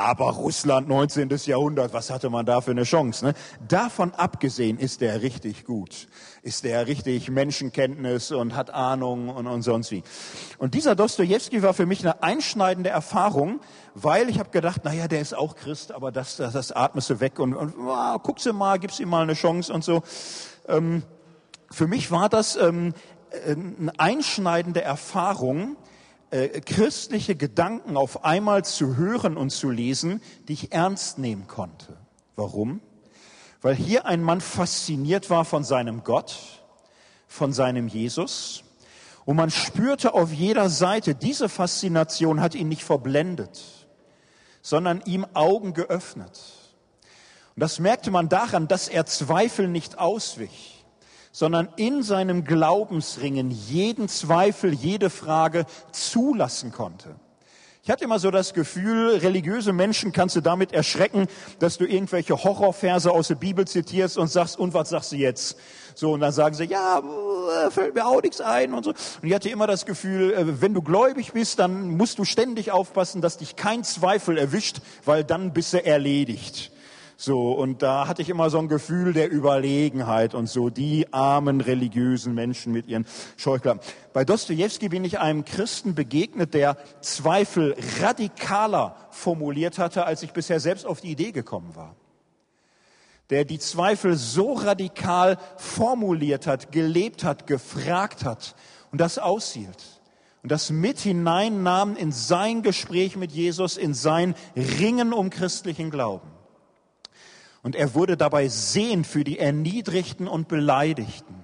aber 0.00 0.30
Russland 0.30 0.88
19. 0.88 1.28
Jahrhundert, 1.44 1.92
was 1.92 2.10
hatte 2.10 2.30
man 2.30 2.46
da 2.46 2.60
für 2.60 2.70
eine 2.70 2.84
Chance? 2.84 3.26
Ne? 3.26 3.34
Davon 3.68 4.12
abgesehen 4.14 4.78
ist 4.78 5.02
der 5.02 5.20
richtig 5.20 5.64
gut, 5.64 6.08
ist 6.42 6.64
der 6.64 6.86
richtig 6.86 7.30
Menschenkenntnis 7.30 8.32
und 8.32 8.56
hat 8.56 8.70
Ahnung 8.70 9.28
und, 9.28 9.46
und 9.46 9.62
sonst 9.62 9.90
wie. 9.90 10.02
Und 10.58 10.74
dieser 10.74 10.94
Dostoevsky 10.94 11.62
war 11.62 11.74
für 11.74 11.86
mich 11.86 12.00
eine 12.00 12.22
einschneidende 12.22 12.88
Erfahrung, 12.88 13.60
weil 13.94 14.30
ich 14.30 14.38
habe 14.38 14.50
gedacht, 14.50 14.84
naja, 14.84 15.06
der 15.06 15.20
ist 15.20 15.34
auch 15.34 15.54
Christ, 15.54 15.92
aber 15.92 16.10
das, 16.10 16.36
das, 16.36 16.54
das 16.54 16.72
atmest 16.72 17.10
du 17.10 17.20
weg 17.20 17.38
und, 17.38 17.54
und 17.54 17.74
oh, 17.78 18.18
guckst 18.22 18.46
du 18.46 18.54
mal, 18.54 18.78
gibst 18.78 19.00
ihm 19.00 19.10
mal 19.10 19.22
eine 19.22 19.34
Chance 19.34 19.72
und 19.72 19.84
so. 19.84 20.02
Ähm, 20.66 21.02
für 21.70 21.86
mich 21.86 22.10
war 22.10 22.28
das 22.28 22.56
ähm, 22.56 22.94
eine 23.32 23.92
einschneidende 23.98 24.82
Erfahrung, 24.82 25.76
äh, 26.30 26.60
christliche 26.60 27.34
Gedanken 27.34 27.96
auf 27.96 28.24
einmal 28.24 28.64
zu 28.64 28.96
hören 28.96 29.36
und 29.36 29.50
zu 29.50 29.70
lesen, 29.70 30.22
die 30.46 30.52
ich 30.52 30.72
ernst 30.72 31.18
nehmen 31.18 31.46
konnte. 31.46 31.96
Warum? 32.36 32.80
Weil 33.62 33.74
hier 33.74 34.06
ein 34.06 34.22
Mann 34.22 34.40
fasziniert 34.40 35.28
war 35.28 35.44
von 35.44 35.64
seinem 35.64 36.04
Gott, 36.04 36.36
von 37.26 37.52
seinem 37.52 37.88
Jesus. 37.88 38.62
Und 39.24 39.36
man 39.36 39.50
spürte 39.50 40.14
auf 40.14 40.32
jeder 40.32 40.70
Seite, 40.70 41.14
diese 41.14 41.48
Faszination 41.48 42.40
hat 42.40 42.54
ihn 42.54 42.68
nicht 42.68 42.84
verblendet, 42.84 43.60
sondern 44.62 45.02
ihm 45.04 45.26
Augen 45.34 45.74
geöffnet. 45.74 46.40
Und 47.54 47.60
das 47.60 47.78
merkte 47.78 48.10
man 48.10 48.28
daran, 48.28 48.68
dass 48.68 48.88
er 48.88 49.04
Zweifel 49.04 49.68
nicht 49.68 49.98
auswich 49.98 50.79
sondern 51.32 51.68
in 51.76 52.02
seinem 52.02 52.44
Glaubensringen 52.44 53.50
jeden 53.50 54.08
Zweifel, 54.08 54.72
jede 54.72 55.10
Frage 55.10 55.66
zulassen 55.92 56.72
konnte. 56.72 57.14
Ich 57.82 57.90
hatte 57.90 58.04
immer 58.04 58.18
so 58.18 58.30
das 58.30 58.52
Gefühl, 58.52 59.16
religiöse 59.16 59.72
Menschen 59.72 60.12
kannst 60.12 60.36
du 60.36 60.42
damit 60.42 60.72
erschrecken, 60.72 61.28
dass 61.60 61.78
du 61.78 61.86
irgendwelche 61.86 62.36
Horrorverse 62.44 63.10
aus 63.10 63.28
der 63.28 63.36
Bibel 63.36 63.66
zitierst 63.66 64.18
und 64.18 64.28
sagst, 64.28 64.58
und 64.58 64.74
was 64.74 64.90
sagst 64.90 65.12
du 65.12 65.16
jetzt? 65.16 65.56
So, 65.94 66.12
und 66.12 66.20
dann 66.20 66.32
sagen 66.32 66.54
sie, 66.54 66.64
ja, 66.64 66.98
äh, 66.98 67.70
fällt 67.70 67.94
mir 67.94 68.06
auch 68.06 68.22
nichts 68.22 68.42
ein 68.42 68.74
und 68.74 68.84
so. 68.84 68.90
Und 68.90 69.28
ich 69.28 69.32
hatte 69.32 69.48
immer 69.48 69.66
das 69.66 69.86
Gefühl, 69.86 70.34
äh, 70.34 70.60
wenn 70.60 70.74
du 70.74 70.82
gläubig 70.82 71.32
bist, 71.32 71.58
dann 71.58 71.96
musst 71.96 72.18
du 72.18 72.24
ständig 72.24 72.70
aufpassen, 72.70 73.22
dass 73.22 73.38
dich 73.38 73.56
kein 73.56 73.82
Zweifel 73.82 74.36
erwischt, 74.36 74.82
weil 75.06 75.24
dann 75.24 75.54
bist 75.54 75.72
du 75.72 75.84
erledigt. 75.84 76.70
So, 77.22 77.52
und 77.52 77.82
da 77.82 78.08
hatte 78.08 78.22
ich 78.22 78.30
immer 78.30 78.48
so 78.48 78.56
ein 78.56 78.68
Gefühl 78.68 79.12
der 79.12 79.30
Überlegenheit 79.30 80.34
und 80.34 80.46
so, 80.46 80.70
die 80.70 81.12
armen 81.12 81.60
religiösen 81.60 82.32
Menschen 82.32 82.72
mit 82.72 82.86
ihren 82.86 83.04
Scheuklappen. 83.36 83.86
Bei 84.14 84.24
Dostoevsky 84.24 84.88
bin 84.88 85.04
ich 85.04 85.18
einem 85.18 85.44
Christen 85.44 85.94
begegnet, 85.94 86.54
der 86.54 86.78
Zweifel 87.02 87.76
radikaler 88.00 88.96
formuliert 89.10 89.78
hatte, 89.78 90.06
als 90.06 90.22
ich 90.22 90.32
bisher 90.32 90.60
selbst 90.60 90.86
auf 90.86 91.02
die 91.02 91.10
Idee 91.10 91.30
gekommen 91.30 91.76
war. 91.76 91.94
Der 93.28 93.44
die 93.44 93.58
Zweifel 93.58 94.16
so 94.16 94.54
radikal 94.54 95.36
formuliert 95.58 96.46
hat, 96.46 96.72
gelebt 96.72 97.22
hat, 97.22 97.46
gefragt 97.46 98.24
hat 98.24 98.54
und 98.92 98.98
das 98.98 99.18
aushielt 99.18 100.00
und 100.42 100.50
das 100.50 100.70
mit 100.70 100.98
hineinnahm 100.98 101.96
in 101.96 102.12
sein 102.12 102.62
Gespräch 102.62 103.16
mit 103.16 103.30
Jesus, 103.30 103.76
in 103.76 103.92
sein 103.92 104.34
Ringen 104.56 105.12
um 105.12 105.28
christlichen 105.28 105.90
Glauben. 105.90 106.39
Und 107.62 107.76
er 107.76 107.94
wurde 107.94 108.16
dabei 108.16 108.48
sehend 108.48 109.06
für 109.06 109.24
die 109.24 109.38
Erniedrigten 109.38 110.28
und 110.28 110.48
Beleidigten, 110.48 111.34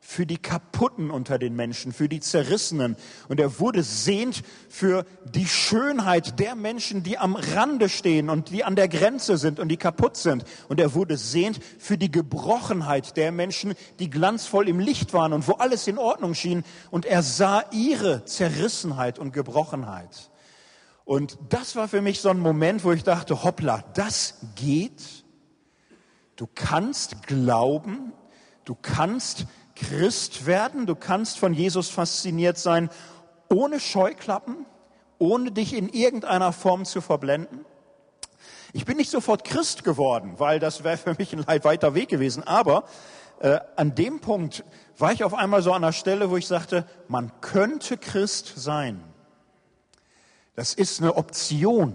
für 0.00 0.24
die 0.24 0.38
Kaputten 0.38 1.10
unter 1.10 1.38
den 1.38 1.56
Menschen, 1.56 1.92
für 1.92 2.08
die 2.08 2.20
Zerrissenen. 2.20 2.96
Und 3.28 3.40
er 3.40 3.58
wurde 3.58 3.82
sehend 3.82 4.42
für 4.68 5.04
die 5.34 5.46
Schönheit 5.46 6.38
der 6.38 6.54
Menschen, 6.54 7.02
die 7.02 7.18
am 7.18 7.34
Rande 7.34 7.88
stehen 7.88 8.30
und 8.30 8.50
die 8.50 8.62
an 8.62 8.76
der 8.76 8.88
Grenze 8.88 9.36
sind 9.36 9.58
und 9.58 9.68
die 9.68 9.76
kaputt 9.76 10.16
sind. 10.16 10.44
Und 10.68 10.80
er 10.80 10.94
wurde 10.94 11.16
sehend 11.16 11.60
für 11.78 11.98
die 11.98 12.10
Gebrochenheit 12.10 13.16
der 13.16 13.32
Menschen, 13.32 13.74
die 13.98 14.08
glanzvoll 14.08 14.68
im 14.68 14.78
Licht 14.78 15.12
waren 15.12 15.32
und 15.32 15.48
wo 15.48 15.54
alles 15.54 15.88
in 15.88 15.98
Ordnung 15.98 16.34
schien. 16.34 16.62
Und 16.90 17.04
er 17.04 17.22
sah 17.24 17.64
ihre 17.72 18.24
Zerrissenheit 18.24 19.18
und 19.18 19.32
Gebrochenheit. 19.32 20.30
Und 21.04 21.38
das 21.48 21.74
war 21.74 21.88
für 21.88 22.02
mich 22.02 22.20
so 22.20 22.28
ein 22.28 22.38
Moment, 22.38 22.84
wo 22.84 22.92
ich 22.92 23.02
dachte, 23.02 23.42
hoppla, 23.42 23.82
das 23.94 24.34
geht? 24.54 25.17
Du 26.38 26.48
kannst 26.54 27.26
glauben, 27.26 28.14
Du 28.68 28.76
kannst 28.82 29.46
Christ 29.76 30.44
werden, 30.44 30.84
du 30.84 30.94
kannst 30.94 31.38
von 31.38 31.54
Jesus 31.54 31.88
fasziniert 31.88 32.58
sein, 32.58 32.90
ohne 33.48 33.80
Scheuklappen, 33.80 34.66
ohne 35.18 35.52
dich 35.52 35.72
in 35.72 35.88
irgendeiner 35.88 36.52
Form 36.52 36.84
zu 36.84 37.00
verblenden. 37.00 37.64
Ich 38.74 38.84
bin 38.84 38.98
nicht 38.98 39.10
sofort 39.10 39.44
Christ 39.44 39.84
geworden, 39.84 40.34
weil 40.36 40.58
das 40.58 40.84
wäre 40.84 40.98
für 40.98 41.14
mich 41.16 41.34
ein 41.34 41.46
weiter 41.64 41.94
Weg 41.94 42.10
gewesen. 42.10 42.46
Aber 42.46 42.84
äh, 43.40 43.58
an 43.76 43.94
dem 43.94 44.20
Punkt 44.20 44.64
war 44.98 45.12
ich 45.12 45.24
auf 45.24 45.32
einmal 45.32 45.62
so 45.62 45.72
an 45.72 45.80
der 45.80 45.92
Stelle, 45.92 46.28
wo 46.28 46.36
ich 46.36 46.46
sagte, 46.46 46.84
man 47.08 47.32
könnte 47.40 47.96
Christ 47.96 48.52
sein. 48.56 49.02
Das 50.56 50.74
ist 50.74 51.00
eine 51.00 51.16
Option. 51.16 51.94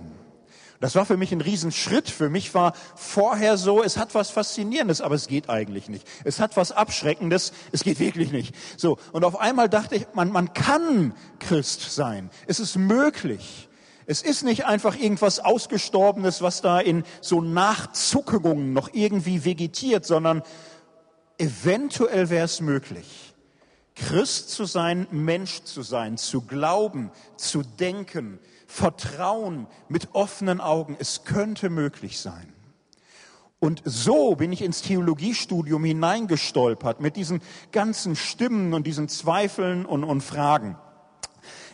Das 0.84 0.96
war 0.96 1.06
für 1.06 1.16
mich 1.16 1.32
ein 1.32 1.40
Riesenschritt. 1.40 2.10
Für 2.10 2.30
mich 2.30 2.54
war 2.54 2.74
vorher 2.98 3.56
so, 3.56 3.82
es 3.82 3.96
hat 3.96 4.14
was 4.16 4.32
Faszinierendes, 4.32 5.00
aber 5.00 5.16
es 5.16 5.28
geht 5.28 5.50
eigentlich 5.50 5.88
nicht. 5.88 6.06
Es 6.26 6.42
hat 6.42 6.58
was 6.58 6.74
Abschreckendes, 6.74 7.54
es 7.72 7.86
geht 7.86 8.02
wirklich 8.02 8.34
nicht. 8.34 8.54
So. 8.76 8.98
Und 9.14 9.24
auf 9.24 9.40
einmal 9.40 9.70
dachte 9.70 9.96
ich, 9.96 10.08
man, 10.14 10.30
man 10.30 10.54
kann 10.54 11.14
Christ 11.40 11.96
sein. 11.96 12.30
Es 12.48 12.60
ist 12.60 12.76
möglich. 12.76 13.70
Es 14.08 14.22
ist 14.22 14.44
nicht 14.44 14.66
einfach 14.66 14.98
irgendwas 14.98 15.40
Ausgestorbenes, 15.40 16.42
was 16.42 16.60
da 16.60 16.82
in 16.82 17.06
so 17.22 17.40
Nachzuckungen 17.40 18.74
noch 18.74 18.90
irgendwie 18.92 19.46
vegetiert, 19.46 20.06
sondern 20.06 20.42
eventuell 21.38 22.30
wäre 22.30 22.44
es 22.44 22.60
möglich, 22.60 23.34
Christ 23.96 24.50
zu 24.50 24.66
sein, 24.66 25.08
Mensch 25.12 25.64
zu 25.64 25.82
sein, 25.82 26.18
zu 26.18 26.42
glauben, 26.42 27.10
zu 27.38 27.64
denken, 27.64 28.38
Vertrauen 28.74 29.68
mit 29.88 30.10
offenen 30.14 30.60
Augen. 30.60 30.98
Es 31.00 31.26
könnte 31.26 31.70
möglich 31.70 32.20
sein. 32.20 32.52
Und 33.60 33.84
so 33.86 34.36
bin 34.36 34.52
ich 34.52 34.64
ins 34.64 34.82
Theologiestudium 34.82 35.84
hineingestolpert 35.86 37.00
mit 37.00 37.16
diesen 37.16 37.44
ganzen 37.72 38.16
Stimmen 38.16 38.74
und 38.74 38.88
diesen 38.88 39.10
Zweifeln 39.10 39.86
und, 39.86 40.04
und 40.04 40.22
Fragen. 40.22 40.76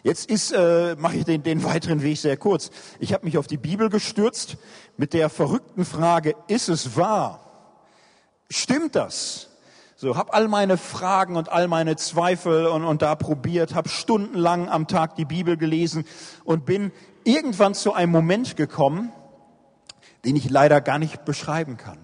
Jetzt 0.04 0.30
ist, 0.30 0.52
äh, 0.52 0.98
mache 1.00 1.16
ich 1.16 1.24
den, 1.24 1.42
den 1.42 1.64
weiteren 1.64 2.02
Weg 2.02 2.18
sehr 2.18 2.36
kurz. 2.36 2.70
Ich 3.00 3.14
habe 3.14 3.26
mich 3.26 3.38
auf 3.38 3.48
die 3.48 3.56
Bibel 3.56 3.88
gestürzt 3.88 4.58
mit 4.98 5.14
der 5.14 5.30
verrückten 5.30 5.86
Frage, 5.86 6.36
ist 6.50 6.68
es 6.68 6.98
wahr? 6.98 7.72
Stimmt 8.50 8.96
das? 8.96 9.48
So, 10.02 10.16
habe 10.16 10.34
all 10.34 10.48
meine 10.48 10.78
Fragen 10.78 11.36
und 11.36 11.50
all 11.50 11.68
meine 11.68 11.98
Zweifel 11.98 12.68
und, 12.68 12.86
und 12.86 13.02
da 13.02 13.16
probiert, 13.16 13.76
habe 13.76 13.90
stundenlang 13.90 14.70
am 14.70 14.88
Tag 14.88 15.18
die 15.18 15.26
Bibel 15.26 15.58
gelesen 15.58 16.06
und 16.46 16.66
bin 16.66 16.94
irgendwann 17.26 17.74
zu 17.74 17.92
einem 17.92 18.14
Moment 18.14 18.56
gekommen, 18.56 19.12
den 20.24 20.38
ich 20.38 20.50
leider 20.50 20.80
gar 20.80 21.00
nicht 21.00 21.26
beschreiben 21.26 21.76
kann 21.76 21.98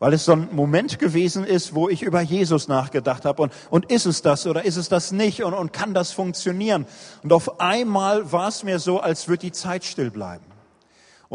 weil 0.00 0.12
es 0.12 0.24
so 0.24 0.32
ein 0.32 0.48
Moment 0.52 0.98
gewesen 0.98 1.44
ist, 1.44 1.74
wo 1.74 1.88
ich 1.88 2.02
über 2.02 2.20
Jesus 2.20 2.68
nachgedacht 2.68 3.24
habe 3.24 3.42
und, 3.42 3.52
und 3.70 3.90
ist 3.90 4.04
es 4.06 4.22
das 4.22 4.46
oder 4.46 4.64
ist 4.64 4.76
es 4.76 4.88
das 4.88 5.12
nicht 5.12 5.42
und, 5.42 5.54
und 5.54 5.72
kann 5.72 5.94
das 5.94 6.12
funktionieren? 6.12 6.84
Und 7.22 7.32
auf 7.32 7.58
einmal 7.58 8.30
war 8.30 8.48
es 8.48 8.64
mir 8.64 8.80
so, 8.80 9.00
als 9.00 9.28
würde 9.28 9.46
die 9.46 9.52
Zeit 9.52 9.82
still 9.82 10.10
bleiben 10.10 10.44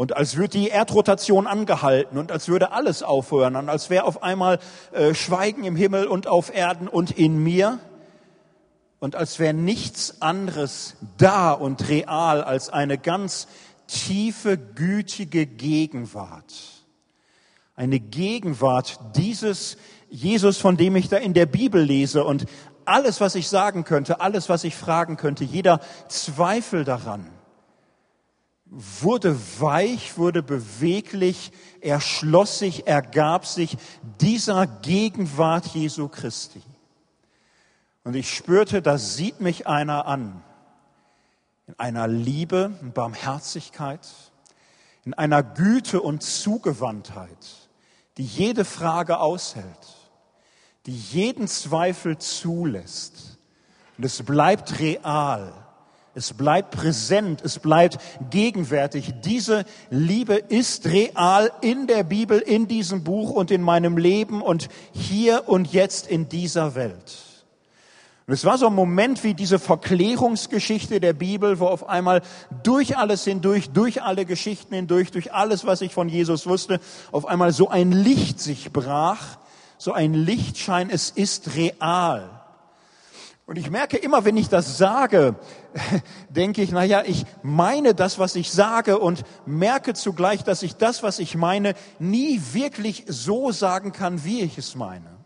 und 0.00 0.16
als 0.16 0.36
würde 0.36 0.58
die 0.58 0.68
Erdrotation 0.68 1.46
angehalten 1.46 2.16
und 2.16 2.32
als 2.32 2.48
würde 2.48 2.72
alles 2.72 3.02
aufhören 3.02 3.54
und 3.54 3.68
als 3.68 3.90
wäre 3.90 4.04
auf 4.04 4.22
einmal 4.22 4.58
äh, 4.92 5.12
Schweigen 5.12 5.64
im 5.64 5.76
Himmel 5.76 6.06
und 6.06 6.26
auf 6.26 6.54
Erden 6.54 6.88
und 6.88 7.10
in 7.10 7.36
mir 7.36 7.78
und 8.98 9.14
als 9.14 9.38
wäre 9.38 9.52
nichts 9.52 10.22
anderes 10.22 10.96
da 11.18 11.52
und 11.52 11.86
real 11.90 12.42
als 12.42 12.70
eine 12.70 12.96
ganz 12.96 13.46
tiefe, 13.88 14.56
gütige 14.56 15.44
Gegenwart. 15.44 16.54
Eine 17.76 18.00
Gegenwart 18.00 18.98
dieses 19.16 19.76
Jesus, 20.08 20.56
von 20.56 20.78
dem 20.78 20.96
ich 20.96 21.10
da 21.10 21.18
in 21.18 21.34
der 21.34 21.44
Bibel 21.44 21.82
lese. 21.82 22.24
Und 22.24 22.46
alles, 22.86 23.20
was 23.20 23.34
ich 23.34 23.48
sagen 23.48 23.84
könnte, 23.84 24.22
alles, 24.22 24.48
was 24.48 24.64
ich 24.64 24.76
fragen 24.76 25.18
könnte, 25.18 25.44
jeder 25.44 25.78
Zweifel 26.08 26.84
daran, 26.84 27.26
wurde 28.70 29.36
weich, 29.60 30.16
wurde 30.16 30.42
beweglich, 30.42 31.52
erschloss 31.80 32.60
sich, 32.60 32.86
ergab 32.86 33.44
sich 33.44 33.76
dieser 34.20 34.66
Gegenwart 34.66 35.66
Jesu 35.66 36.08
Christi. 36.08 36.62
Und 38.04 38.14
ich 38.14 38.32
spürte, 38.32 38.80
da 38.80 38.96
sieht 38.96 39.40
mich 39.40 39.66
einer 39.66 40.06
an, 40.06 40.42
in 41.66 41.78
einer 41.78 42.06
Liebe 42.06 42.72
und 42.80 42.94
Barmherzigkeit, 42.94 44.06
in 45.04 45.14
einer 45.14 45.42
Güte 45.42 46.00
und 46.00 46.22
Zugewandtheit 46.22 47.60
die 48.16 48.24
jede 48.24 48.64
Frage 48.64 49.18
aushält, 49.18 49.64
die 50.86 50.96
jeden 50.96 51.48
Zweifel 51.48 52.18
zulässt. 52.18 53.38
Und 53.96 54.04
es 54.04 54.22
bleibt 54.22 54.78
real, 54.78 55.52
es 56.14 56.32
bleibt 56.32 56.72
präsent, 56.72 57.40
es 57.44 57.58
bleibt 57.58 57.98
gegenwärtig. 58.30 59.14
Diese 59.24 59.64
Liebe 59.90 60.34
ist 60.34 60.86
real 60.86 61.52
in 61.60 61.86
der 61.86 62.02
Bibel, 62.02 62.40
in 62.40 62.66
diesem 62.66 63.04
Buch 63.04 63.30
und 63.30 63.50
in 63.50 63.62
meinem 63.62 63.96
Leben 63.96 64.42
und 64.42 64.68
hier 64.92 65.48
und 65.48 65.72
jetzt 65.72 66.08
in 66.08 66.28
dieser 66.28 66.74
Welt. 66.74 67.30
Und 68.26 68.34
es 68.34 68.44
war 68.44 68.58
so 68.58 68.66
ein 68.66 68.74
Moment 68.74 69.24
wie 69.24 69.34
diese 69.34 69.58
Verklärungsgeschichte 69.58 71.00
der 71.00 71.12
Bibel, 71.12 71.58
wo 71.58 71.66
auf 71.66 71.88
einmal 71.88 72.22
durch 72.62 72.96
alles 72.96 73.24
hindurch, 73.24 73.70
durch 73.70 74.02
alle 74.02 74.24
Geschichten 74.24 74.74
hindurch, 74.74 75.10
durch 75.10 75.32
alles, 75.32 75.66
was 75.66 75.80
ich 75.80 75.92
von 75.92 76.08
Jesus 76.08 76.46
wusste, 76.46 76.80
auf 77.10 77.26
einmal 77.26 77.52
so 77.52 77.68
ein 77.68 77.92
Licht 77.92 78.38
sich 78.38 78.72
brach, 78.72 79.38
so 79.78 79.92
ein 79.92 80.14
Lichtschein, 80.14 80.90
es 80.90 81.10
ist 81.10 81.56
real. 81.56 82.39
Und 83.50 83.56
ich 83.56 83.68
merke 83.68 83.96
immer, 83.96 84.24
wenn 84.24 84.36
ich 84.36 84.48
das 84.48 84.78
sage, 84.78 85.34
denke 86.28 86.62
ich, 86.62 86.70
na 86.70 86.84
ja, 86.84 87.02
ich 87.04 87.26
meine 87.42 87.96
das, 87.96 88.20
was 88.20 88.36
ich 88.36 88.52
sage 88.52 89.00
und 89.00 89.24
merke 89.44 89.92
zugleich, 89.94 90.44
dass 90.44 90.62
ich 90.62 90.76
das, 90.76 91.02
was 91.02 91.18
ich 91.18 91.34
meine, 91.34 91.74
nie 91.98 92.40
wirklich 92.52 93.02
so 93.08 93.50
sagen 93.50 93.90
kann, 93.90 94.24
wie 94.24 94.42
ich 94.42 94.56
es 94.56 94.76
meine. 94.76 95.18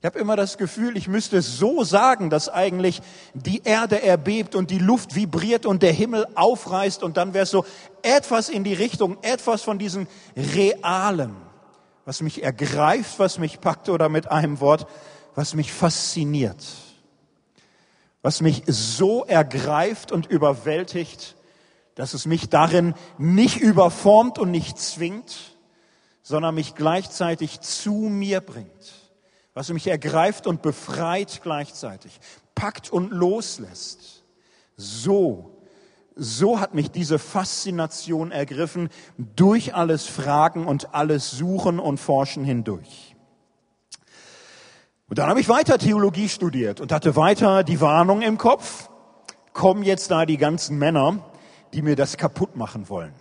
Ich 0.00 0.04
habe 0.04 0.18
immer 0.18 0.36
das 0.36 0.58
Gefühl, 0.58 0.98
ich 0.98 1.08
müsste 1.08 1.38
es 1.38 1.56
so 1.56 1.82
sagen, 1.82 2.28
dass 2.28 2.50
eigentlich 2.50 3.00
die 3.32 3.62
Erde 3.64 4.02
erbebt 4.02 4.54
und 4.54 4.70
die 4.70 4.78
Luft 4.78 5.14
vibriert 5.14 5.64
und 5.64 5.82
der 5.82 5.94
Himmel 5.94 6.26
aufreißt 6.34 7.02
und 7.02 7.16
dann 7.16 7.32
wäre 7.32 7.44
es 7.44 7.50
so 7.50 7.64
etwas 8.02 8.50
in 8.50 8.64
die 8.64 8.74
Richtung, 8.74 9.16
etwas 9.22 9.62
von 9.62 9.78
diesem 9.78 10.08
Realen, 10.36 11.34
was 12.04 12.20
mich 12.20 12.42
ergreift, 12.42 13.18
was 13.18 13.38
mich 13.38 13.62
packt 13.62 13.88
oder 13.88 14.10
mit 14.10 14.30
einem 14.30 14.60
Wort, 14.60 14.86
was 15.34 15.54
mich 15.54 15.72
fasziniert, 15.72 16.62
was 18.26 18.40
mich 18.40 18.64
so 18.66 19.24
ergreift 19.24 20.12
und 20.12 20.26
überwältigt, 20.26 21.36
dass 21.94 22.12
es 22.12 22.26
mich 22.26 22.48
darin 22.48 22.94
nicht 23.16 23.58
überformt 23.58 24.38
und 24.38 24.50
nicht 24.50 24.78
zwingt, 24.78 25.56
sondern 26.22 26.54
mich 26.54 26.74
gleichzeitig 26.74 27.60
zu 27.60 27.92
mir 27.92 28.40
bringt 28.40 29.06
was 29.56 29.70
mich 29.70 29.86
ergreift 29.86 30.46
und 30.46 30.60
befreit 30.60 31.40
gleichzeitig, 31.42 32.20
packt 32.54 32.92
und 32.92 33.10
loslässt. 33.10 34.22
So, 34.76 35.62
so 36.14 36.60
hat 36.60 36.74
mich 36.74 36.90
diese 36.90 37.18
Faszination 37.18 38.32
ergriffen 38.32 38.90
durch 39.16 39.74
alles 39.74 40.04
Fragen 40.04 40.66
und 40.66 40.94
alles 40.94 41.30
Suchen 41.30 41.78
und 41.78 41.96
Forschen 41.96 42.44
hindurch. 42.44 43.15
Und 45.08 45.18
dann 45.18 45.28
habe 45.28 45.40
ich 45.40 45.48
weiter 45.48 45.78
Theologie 45.78 46.28
studiert 46.28 46.80
und 46.80 46.90
hatte 46.90 47.14
weiter 47.14 47.62
die 47.62 47.80
Warnung 47.80 48.22
im 48.22 48.38
Kopf, 48.38 48.90
kommen 49.52 49.84
jetzt 49.84 50.10
da 50.10 50.26
die 50.26 50.36
ganzen 50.36 50.78
Männer, 50.78 51.20
die 51.72 51.82
mir 51.82 51.94
das 51.94 52.16
kaputt 52.16 52.56
machen 52.56 52.88
wollen. 52.88 53.12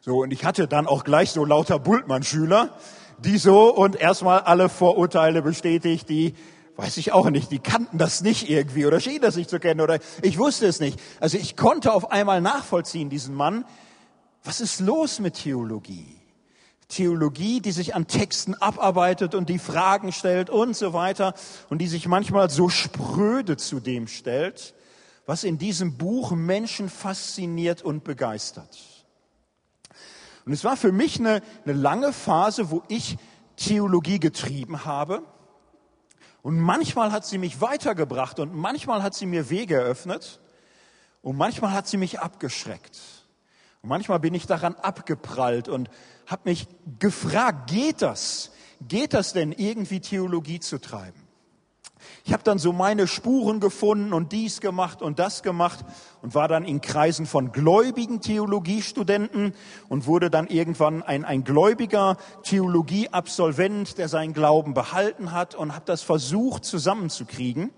So, 0.00 0.22
und 0.22 0.32
ich 0.32 0.44
hatte 0.44 0.66
dann 0.66 0.86
auch 0.86 1.04
gleich 1.04 1.30
so 1.30 1.44
lauter 1.44 1.78
Bultmann-Schüler, 1.78 2.70
die 3.18 3.38
so 3.38 3.72
und 3.72 3.96
erstmal 3.96 4.40
alle 4.40 4.68
Vorurteile 4.68 5.42
bestätigt, 5.42 6.08
die 6.08 6.34
weiß 6.76 6.96
ich 6.96 7.12
auch 7.12 7.30
nicht, 7.30 7.50
die 7.50 7.58
kannten 7.58 7.98
das 7.98 8.20
nicht 8.22 8.48
irgendwie 8.48 8.86
oder 8.86 9.00
schienen 9.00 9.22
das 9.22 9.36
nicht 9.36 9.50
zu 9.50 9.58
kennen 9.58 9.80
oder 9.80 9.98
ich 10.22 10.38
wusste 10.38 10.66
es 10.66 10.80
nicht. 10.80 11.00
Also 11.20 11.36
ich 11.36 11.56
konnte 11.56 11.92
auf 11.92 12.10
einmal 12.12 12.40
nachvollziehen, 12.40 13.10
diesen 13.10 13.34
Mann. 13.34 13.64
Was 14.44 14.60
ist 14.60 14.80
los 14.80 15.18
mit 15.18 15.34
Theologie? 15.34 16.17
Theologie, 16.88 17.60
die 17.60 17.72
sich 17.72 17.94
an 17.94 18.06
Texten 18.06 18.54
abarbeitet 18.54 19.34
und 19.34 19.48
die 19.50 19.58
Fragen 19.58 20.10
stellt 20.10 20.48
und 20.48 20.74
so 20.74 20.94
weiter 20.94 21.34
und 21.68 21.78
die 21.78 21.86
sich 21.86 22.08
manchmal 22.08 22.48
so 22.48 22.70
spröde 22.70 23.58
zu 23.58 23.78
dem 23.78 24.08
stellt, 24.08 24.74
was 25.26 25.44
in 25.44 25.58
diesem 25.58 25.98
Buch 25.98 26.30
Menschen 26.30 26.88
fasziniert 26.88 27.82
und 27.82 28.04
begeistert. 28.04 28.78
Und 30.46 30.54
es 30.54 30.64
war 30.64 30.78
für 30.78 30.92
mich 30.92 31.20
eine, 31.20 31.42
eine 31.66 31.74
lange 31.74 32.14
Phase, 32.14 32.70
wo 32.70 32.82
ich 32.88 33.18
Theologie 33.56 34.18
getrieben 34.18 34.86
habe. 34.86 35.22
Und 36.40 36.58
manchmal 36.58 37.12
hat 37.12 37.26
sie 37.26 37.36
mich 37.36 37.60
weitergebracht 37.60 38.38
und 38.38 38.54
manchmal 38.54 39.02
hat 39.02 39.14
sie 39.14 39.26
mir 39.26 39.50
Wege 39.50 39.74
eröffnet 39.74 40.40
und 41.20 41.36
manchmal 41.36 41.72
hat 41.72 41.86
sie 41.86 41.98
mich 41.98 42.20
abgeschreckt. 42.20 42.98
Und 43.82 43.88
manchmal 43.88 44.20
bin 44.20 44.34
ich 44.34 44.46
daran 44.46 44.74
abgeprallt 44.74 45.68
und 45.68 45.88
habe 46.26 46.42
mich 46.44 46.66
gefragt, 46.98 47.70
geht 47.70 48.02
das? 48.02 48.52
geht 48.86 49.14
das 49.14 49.32
denn, 49.32 49.52
irgendwie 49.52 50.00
Theologie 50.00 50.60
zu 50.60 50.80
treiben? 50.80 51.22
Ich 52.24 52.32
habe 52.32 52.42
dann 52.44 52.58
so 52.58 52.72
meine 52.72 53.06
Spuren 53.06 53.58
gefunden 53.58 54.12
und 54.12 54.32
dies 54.32 54.60
gemacht 54.60 55.02
und 55.02 55.18
das 55.18 55.42
gemacht 55.42 55.84
und 56.22 56.34
war 56.34 56.46
dann 56.46 56.64
in 56.64 56.80
Kreisen 56.80 57.26
von 57.26 57.52
gläubigen 57.52 58.20
Theologiestudenten 58.20 59.54
und 59.88 60.06
wurde 60.06 60.30
dann 60.30 60.46
irgendwann 60.46 61.02
ein, 61.02 61.24
ein 61.24 61.42
gläubiger 61.42 62.16
Theologieabsolvent, 62.44 63.98
der 63.98 64.08
seinen 64.08 64.32
Glauben 64.32 64.74
behalten 64.74 65.32
hat 65.32 65.54
und 65.54 65.74
habe 65.74 65.86
das 65.86 66.02
versucht 66.02 66.64
zusammenzukriegen. 66.64 67.70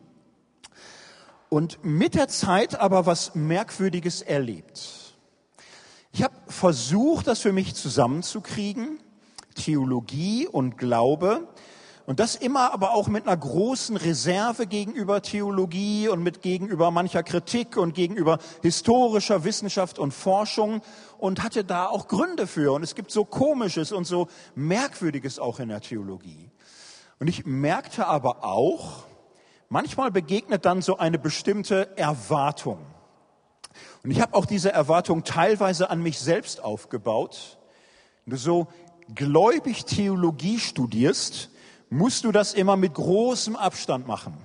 Und 1.49 1.83
mit 1.83 2.15
der 2.15 2.29
Zeit 2.29 2.79
aber 2.79 3.07
was 3.07 3.35
Merkwürdiges 3.35 4.21
erlebt. 4.21 5.00
Ich 6.13 6.23
habe 6.23 6.35
versucht, 6.49 7.27
das 7.27 7.41
für 7.41 7.53
mich 7.53 7.75
zusammenzukriegen, 7.75 8.99
Theologie 9.55 10.47
und 10.47 10.79
Glaube, 10.79 11.49
und 12.07 12.19
das 12.19 12.35
immer 12.35 12.73
aber 12.73 12.95
auch 12.95 13.07
mit 13.07 13.29
einer 13.29 13.37
großen 13.37 13.97
Reserve 13.97 14.67
gegenüber 14.67 15.23
Theologie 15.23 16.09
und 16.09 16.25
mit 16.25 16.43
gegenüber 16.43 16.91
mancher 16.91 17.23
Kritik 17.23 17.77
und 17.77 17.95
gegenüber 17.95 18.39
historischer 18.63 19.45
Wissenschaft 19.45 20.01
und 20.01 20.13
Forschung 20.13 20.83
und 21.19 21.45
hatte 21.45 21.63
da 21.63 21.87
auch 21.87 22.09
Gründe 22.09 22.49
für. 22.49 22.73
Und 22.73 22.83
es 22.83 22.97
gibt 22.97 23.13
so 23.13 23.25
komisches 23.25 23.93
und 23.93 24.09
so 24.09 24.27
merkwürdiges 24.57 25.39
auch 25.39 25.61
in 25.61 25.69
der 25.69 25.83
Theologie. 25.83 26.51
Und 27.21 27.29
ich 27.29 27.47
merkte 27.47 28.09
aber 28.09 28.45
auch, 28.45 29.05
manchmal 29.69 30.11
begegnet 30.11 30.65
dann 30.65 30.83
so 30.83 30.99
eine 30.99 31.19
bestimmte 31.21 31.97
Erwartung. 31.97 32.85
Und 34.03 34.11
ich 34.11 34.21
habe 34.21 34.35
auch 34.35 34.47
diese 34.47 34.73
Erwartung 34.73 35.25
teilweise 35.25 35.91
an 35.91 36.03
mich 36.03 36.19
selbst 36.19 36.63
aufgebaut. 36.63 37.59
Wenn 38.25 38.33
du 38.33 38.37
so 38.37 38.69
gläubig 39.15 39.85
Theologie 39.85 40.59
studierst, 40.59 41.51
musst 41.91 42.25
du 42.25 42.33
das 42.33 42.55
immer 42.55 42.77
mit 42.77 42.95
großem 42.95 43.57
Abstand 43.57 44.07
machen. 44.07 44.37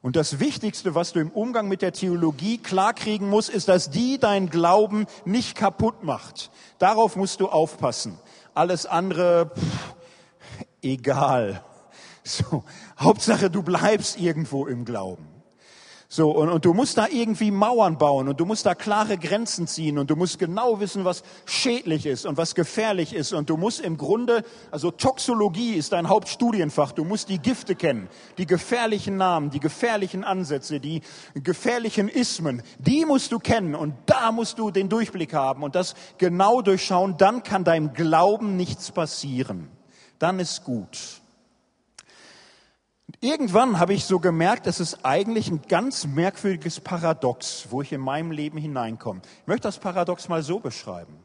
Und 0.00 0.16
das 0.16 0.40
Wichtigste, 0.40 0.94
was 0.94 1.12
du 1.12 1.20
im 1.20 1.30
Umgang 1.30 1.68
mit 1.68 1.82
der 1.82 1.92
Theologie 1.92 2.58
klarkriegen 2.58 3.28
musst, 3.28 3.50
ist, 3.50 3.68
dass 3.68 3.90
die 3.90 4.18
deinen 4.18 4.48
Glauben 4.48 5.06
nicht 5.24 5.56
kaputt 5.56 6.04
macht. 6.04 6.50
Darauf 6.78 7.16
musst 7.16 7.40
du 7.40 7.48
aufpassen. 7.48 8.18
Alles 8.54 8.86
andere, 8.86 9.50
pff, 9.54 9.94
egal. 10.82 11.62
So, 12.24 12.62
Hauptsache, 12.98 13.50
du 13.50 13.62
bleibst 13.62 14.18
irgendwo 14.20 14.66
im 14.66 14.84
Glauben. 14.84 15.26
So, 16.10 16.30
und, 16.30 16.48
und 16.48 16.64
du 16.64 16.72
musst 16.72 16.96
da 16.96 17.06
irgendwie 17.06 17.50
Mauern 17.50 17.98
bauen 17.98 18.28
und 18.28 18.40
du 18.40 18.46
musst 18.46 18.64
da 18.64 18.74
klare 18.74 19.18
Grenzen 19.18 19.66
ziehen 19.66 19.98
und 19.98 20.08
du 20.08 20.16
musst 20.16 20.38
genau 20.38 20.80
wissen, 20.80 21.04
was 21.04 21.22
schädlich 21.44 22.06
ist 22.06 22.24
und 22.24 22.38
was 22.38 22.54
gefährlich 22.54 23.12
ist 23.12 23.34
und 23.34 23.50
du 23.50 23.58
musst 23.58 23.80
im 23.80 23.98
Grunde, 23.98 24.42
also 24.70 24.90
Toxologie 24.90 25.74
ist 25.74 25.92
dein 25.92 26.08
Hauptstudienfach, 26.08 26.92
du 26.92 27.04
musst 27.04 27.28
die 27.28 27.38
Gifte 27.38 27.74
kennen, 27.74 28.08
die 28.38 28.46
gefährlichen 28.46 29.18
Namen, 29.18 29.50
die 29.50 29.60
gefährlichen 29.60 30.24
Ansätze, 30.24 30.80
die 30.80 31.02
gefährlichen 31.34 32.08
Ismen, 32.08 32.62
die 32.78 33.04
musst 33.04 33.30
du 33.30 33.38
kennen 33.38 33.74
und 33.74 33.92
da 34.06 34.32
musst 34.32 34.58
du 34.58 34.70
den 34.70 34.88
Durchblick 34.88 35.34
haben 35.34 35.62
und 35.62 35.74
das 35.74 35.94
genau 36.16 36.62
durchschauen, 36.62 37.18
dann 37.18 37.42
kann 37.42 37.64
deinem 37.64 37.92
Glauben 37.92 38.56
nichts 38.56 38.92
passieren. 38.92 39.68
Dann 40.18 40.40
ist 40.40 40.64
gut. 40.64 41.20
Irgendwann 43.20 43.80
habe 43.80 43.94
ich 43.94 44.04
so 44.04 44.20
gemerkt, 44.20 44.68
das 44.68 44.78
ist 44.78 45.04
eigentlich 45.04 45.50
ein 45.50 45.62
ganz 45.68 46.06
merkwürdiges 46.06 46.78
Paradox, 46.78 47.66
wo 47.70 47.82
ich 47.82 47.92
in 47.92 48.00
meinem 48.00 48.30
Leben 48.30 48.58
hineinkomme. 48.58 49.22
Ich 49.40 49.46
möchte 49.48 49.66
das 49.66 49.80
Paradox 49.80 50.28
mal 50.28 50.44
so 50.44 50.60
beschreiben. 50.60 51.18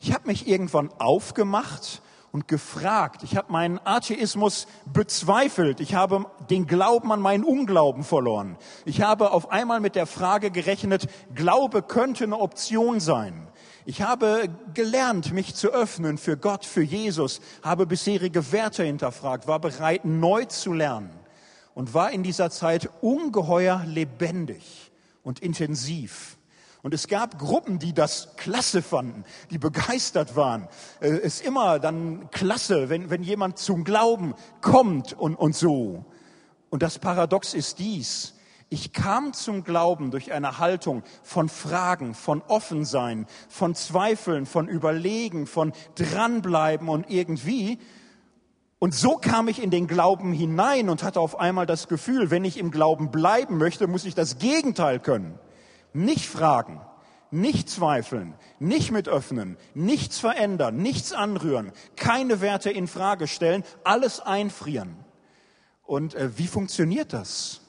Ich 0.00 0.12
habe 0.12 0.26
mich 0.26 0.48
irgendwann 0.48 0.90
aufgemacht 0.98 2.02
und 2.32 2.48
gefragt. 2.48 3.22
Ich 3.22 3.36
habe 3.36 3.52
meinen 3.52 3.78
Atheismus 3.84 4.66
bezweifelt. 4.92 5.78
Ich 5.78 5.94
habe 5.94 6.26
den 6.50 6.66
Glauben 6.66 7.12
an 7.12 7.20
meinen 7.20 7.44
Unglauben 7.44 8.02
verloren. 8.02 8.56
Ich 8.84 9.00
habe 9.00 9.30
auf 9.30 9.52
einmal 9.52 9.78
mit 9.78 9.94
der 9.94 10.06
Frage 10.06 10.50
gerechnet, 10.50 11.06
Glaube 11.36 11.82
könnte 11.82 12.24
eine 12.24 12.38
Option 12.38 12.98
sein. 12.98 13.46
Ich 13.84 14.00
habe 14.00 14.48
gelernt, 14.74 15.32
mich 15.32 15.56
zu 15.56 15.72
öffnen 15.72 16.16
für 16.16 16.36
Gott, 16.36 16.64
für 16.64 16.82
Jesus, 16.82 17.40
habe 17.62 17.84
bisherige 17.84 18.52
Werte 18.52 18.84
hinterfragt, 18.84 19.48
war 19.48 19.58
bereit, 19.58 20.04
neu 20.04 20.44
zu 20.44 20.72
lernen 20.72 21.10
und 21.74 21.92
war 21.92 22.12
in 22.12 22.22
dieser 22.22 22.50
Zeit 22.50 22.88
ungeheuer 23.00 23.82
lebendig 23.86 24.92
und 25.24 25.40
intensiv. 25.40 26.38
Und 26.82 26.94
es 26.94 27.08
gab 27.08 27.38
Gruppen, 27.38 27.78
die 27.78 27.92
das 27.92 28.36
klasse 28.36 28.82
fanden, 28.82 29.24
die 29.50 29.58
begeistert 29.58 30.36
waren. 30.36 30.68
Äh, 31.00 31.08
es 31.08 31.40
ist 31.40 31.46
immer 31.46 31.78
dann 31.78 32.28
klasse, 32.30 32.88
wenn, 32.88 33.10
wenn 33.10 33.22
jemand 33.22 33.58
zum 33.58 33.84
Glauben 33.84 34.34
kommt 34.60 35.12
und, 35.12 35.36
und 35.36 35.54
so. 35.54 36.04
Und 36.70 36.82
das 36.82 36.98
Paradox 36.98 37.54
ist 37.54 37.78
dies. 37.78 38.34
Ich 38.72 38.94
kam 38.94 39.34
zum 39.34 39.64
Glauben 39.64 40.10
durch 40.10 40.32
eine 40.32 40.56
Haltung 40.56 41.02
von 41.22 41.50
Fragen, 41.50 42.14
von 42.14 42.40
Offensein, 42.48 43.26
von 43.50 43.74
Zweifeln, 43.74 44.46
von 44.46 44.66
Überlegen, 44.66 45.46
von 45.46 45.74
dranbleiben 45.94 46.88
und 46.88 47.10
irgendwie. 47.10 47.78
Und 48.78 48.94
so 48.94 49.18
kam 49.18 49.48
ich 49.48 49.62
in 49.62 49.68
den 49.68 49.88
Glauben 49.88 50.32
hinein 50.32 50.88
und 50.88 51.02
hatte 51.02 51.20
auf 51.20 51.38
einmal 51.38 51.66
das 51.66 51.86
Gefühl, 51.86 52.30
wenn 52.30 52.46
ich 52.46 52.56
im 52.56 52.70
Glauben 52.70 53.10
bleiben 53.10 53.58
möchte, 53.58 53.86
muss 53.88 54.06
ich 54.06 54.14
das 54.14 54.38
Gegenteil 54.38 55.00
können. 55.00 55.38
Nicht 55.92 56.24
fragen, 56.24 56.80
nicht 57.30 57.68
zweifeln, 57.68 58.32
nicht 58.58 58.90
mit 58.90 59.06
öffnen, 59.06 59.58
nichts 59.74 60.18
verändern, 60.18 60.78
nichts 60.78 61.12
anrühren, 61.12 61.72
keine 61.96 62.40
Werte 62.40 62.70
in 62.70 62.86
Frage 62.86 63.26
stellen, 63.26 63.64
alles 63.84 64.20
einfrieren. 64.20 64.96
Und 65.82 66.14
äh, 66.14 66.38
wie 66.38 66.46
funktioniert 66.46 67.12
das? 67.12 67.61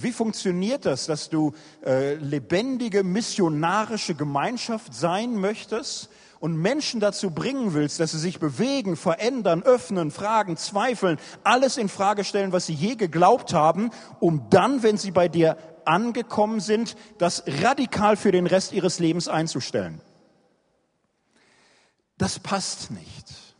Wie 0.00 0.12
funktioniert 0.12 0.86
das, 0.86 1.06
dass 1.06 1.28
du 1.28 1.52
äh, 1.84 2.14
lebendige 2.14 3.04
missionarische 3.04 4.14
Gemeinschaft 4.14 4.94
sein 4.94 5.34
möchtest 5.34 6.08
und 6.40 6.56
Menschen 6.56 6.98
dazu 6.98 7.30
bringen 7.30 7.74
willst, 7.74 8.00
dass 8.00 8.12
sie 8.12 8.18
sich 8.18 8.40
bewegen, 8.40 8.96
verändern, 8.96 9.62
öffnen, 9.62 10.10
fragen, 10.10 10.56
zweifeln, 10.56 11.18
alles 11.44 11.76
in 11.76 11.90
Frage 11.90 12.24
stellen, 12.24 12.52
was 12.52 12.66
sie 12.66 12.74
je 12.74 12.96
geglaubt 12.96 13.52
haben, 13.52 13.90
um 14.18 14.48
dann, 14.48 14.82
wenn 14.82 14.96
sie 14.96 15.10
bei 15.10 15.28
dir 15.28 15.58
angekommen 15.84 16.60
sind, 16.60 16.96
das 17.18 17.44
radikal 17.46 18.16
für 18.16 18.32
den 18.32 18.46
Rest 18.46 18.72
ihres 18.72 18.98
Lebens 18.98 19.28
einzustellen? 19.28 20.00
Das 22.16 22.38
passt 22.38 22.90
nicht 22.90 23.51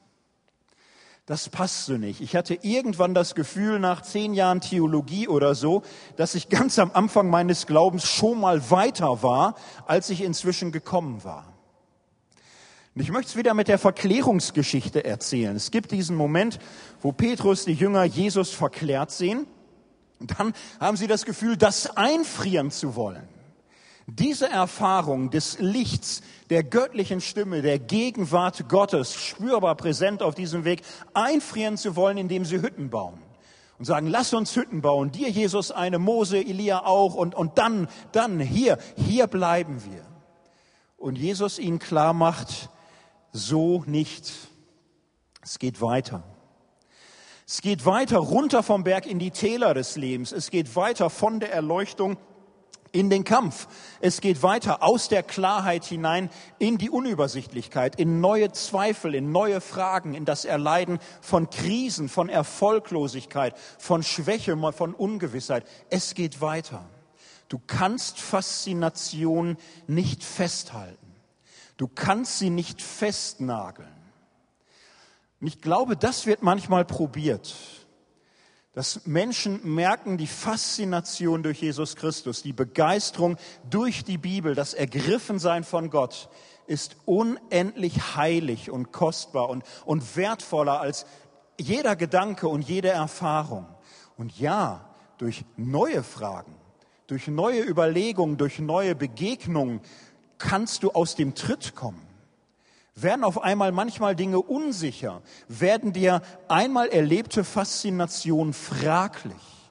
das 1.26 1.48
passt 1.48 1.86
so 1.86 1.94
nicht. 1.94 2.20
Ich 2.20 2.34
hatte 2.34 2.58
irgendwann 2.62 3.14
das 3.14 3.34
Gefühl 3.34 3.78
nach 3.78 4.02
zehn 4.02 4.34
Jahren 4.34 4.60
Theologie 4.60 5.28
oder 5.28 5.54
so, 5.54 5.82
dass 6.16 6.34
ich 6.34 6.48
ganz 6.48 6.78
am 6.78 6.90
Anfang 6.92 7.30
meines 7.30 7.66
Glaubens 7.66 8.08
schon 8.08 8.40
mal 8.40 8.70
weiter 8.70 9.22
war, 9.22 9.54
als 9.86 10.10
ich 10.10 10.22
inzwischen 10.22 10.72
gekommen 10.72 11.22
war. 11.22 11.52
Und 12.94 13.00
ich 13.00 13.10
möchte 13.10 13.30
es 13.30 13.36
wieder 13.36 13.54
mit 13.54 13.68
der 13.68 13.78
Verklärungsgeschichte 13.78 15.04
erzählen. 15.04 15.56
Es 15.56 15.70
gibt 15.70 15.92
diesen 15.92 16.16
Moment, 16.16 16.58
wo 17.00 17.12
Petrus 17.12 17.64
die 17.64 17.72
Jünger 17.72 18.04
Jesus 18.04 18.50
verklärt 18.50 19.10
sehen. 19.10 19.46
Und 20.18 20.38
dann 20.38 20.52
haben 20.78 20.96
sie 20.96 21.06
das 21.06 21.24
Gefühl, 21.24 21.56
das 21.56 21.96
einfrieren 21.96 22.70
zu 22.70 22.94
wollen. 22.96 23.26
Diese 24.14 24.46
Erfahrung 24.46 25.30
des 25.30 25.58
Lichts, 25.58 26.20
der 26.50 26.62
göttlichen 26.62 27.22
Stimme, 27.22 27.62
der 27.62 27.78
Gegenwart 27.78 28.68
Gottes, 28.68 29.14
spürbar 29.14 29.74
präsent 29.74 30.22
auf 30.22 30.34
diesem 30.34 30.66
Weg, 30.66 30.82
einfrieren 31.14 31.78
zu 31.78 31.96
wollen, 31.96 32.18
indem 32.18 32.44
sie 32.44 32.60
Hütten 32.60 32.90
bauen. 32.90 33.22
Und 33.78 33.86
sagen, 33.86 34.08
lass 34.08 34.34
uns 34.34 34.54
Hütten 34.54 34.82
bauen, 34.82 35.12
dir 35.12 35.30
Jesus 35.30 35.70
eine, 35.70 35.98
Mose, 35.98 36.36
Elia 36.36 36.84
auch, 36.84 37.14
und, 37.14 37.34
und 37.34 37.56
dann, 37.56 37.88
dann, 38.12 38.38
hier, 38.38 38.76
hier 38.96 39.28
bleiben 39.28 39.82
wir. 39.90 40.04
Und 40.98 41.16
Jesus 41.16 41.58
ihnen 41.58 41.78
klar 41.78 42.12
macht, 42.12 42.68
so 43.32 43.82
nicht. 43.86 44.30
Es 45.40 45.58
geht 45.58 45.80
weiter. 45.80 46.22
Es 47.46 47.62
geht 47.62 47.86
weiter 47.86 48.18
runter 48.18 48.62
vom 48.62 48.84
Berg 48.84 49.06
in 49.06 49.18
die 49.18 49.30
Täler 49.30 49.72
des 49.72 49.96
Lebens. 49.96 50.32
Es 50.32 50.50
geht 50.50 50.76
weiter 50.76 51.08
von 51.08 51.40
der 51.40 51.50
Erleuchtung 51.54 52.18
in 52.92 53.10
den 53.10 53.24
Kampf. 53.24 53.66
Es 54.00 54.20
geht 54.20 54.42
weiter 54.42 54.82
aus 54.82 55.08
der 55.08 55.22
Klarheit 55.22 55.84
hinein 55.84 56.30
in 56.58 56.78
die 56.78 56.90
Unübersichtlichkeit, 56.90 57.96
in 57.96 58.20
neue 58.20 58.52
Zweifel, 58.52 59.14
in 59.14 59.32
neue 59.32 59.60
Fragen, 59.60 60.14
in 60.14 60.24
das 60.24 60.44
Erleiden 60.44 60.98
von 61.20 61.50
Krisen, 61.50 62.08
von 62.08 62.28
Erfolglosigkeit, 62.28 63.56
von 63.78 64.02
Schwäche, 64.02 64.56
von 64.72 64.94
Ungewissheit. 64.94 65.66
Es 65.90 66.14
geht 66.14 66.40
weiter. 66.40 66.84
Du 67.48 67.60
kannst 67.66 68.20
Faszination 68.20 69.56
nicht 69.86 70.22
festhalten. 70.22 70.98
Du 71.76 71.88
kannst 71.88 72.38
sie 72.38 72.50
nicht 72.50 72.80
festnageln. 72.80 73.88
Und 75.40 75.48
ich 75.48 75.60
glaube, 75.60 75.96
das 75.96 76.26
wird 76.26 76.42
manchmal 76.42 76.84
probiert 76.84 77.56
dass 78.72 79.06
Menschen 79.06 79.60
merken 79.62 80.16
die 80.16 80.26
Faszination 80.26 81.42
durch 81.42 81.60
Jesus 81.60 81.94
Christus, 81.94 82.42
die 82.42 82.54
Begeisterung 82.54 83.36
durch 83.68 84.02
die 84.04 84.18
Bibel, 84.18 84.54
das 84.54 84.72
Ergriffensein 84.72 85.62
von 85.62 85.90
Gott, 85.90 86.30
ist 86.66 86.96
unendlich 87.04 88.16
heilig 88.16 88.70
und 88.70 88.92
kostbar 88.92 89.50
und, 89.50 89.64
und 89.84 90.16
wertvoller 90.16 90.80
als 90.80 91.04
jeder 91.60 91.96
Gedanke 91.96 92.48
und 92.48 92.62
jede 92.62 92.88
Erfahrung. 92.88 93.66
Und 94.16 94.38
ja, 94.38 94.88
durch 95.18 95.44
neue 95.56 96.02
Fragen, 96.02 96.54
durch 97.08 97.28
neue 97.28 97.62
Überlegungen, 97.62 98.38
durch 98.38 98.58
neue 98.58 98.94
Begegnungen 98.94 99.80
kannst 100.38 100.82
du 100.82 100.92
aus 100.92 101.14
dem 101.14 101.34
Tritt 101.34 101.74
kommen. 101.74 102.11
Werden 102.94 103.24
auf 103.24 103.42
einmal 103.42 103.72
manchmal 103.72 104.14
Dinge 104.14 104.38
unsicher, 104.40 105.22
werden 105.48 105.92
dir 105.92 106.20
einmal 106.48 106.88
erlebte 106.88 107.42
Faszination 107.42 108.52
fraglich. 108.52 109.62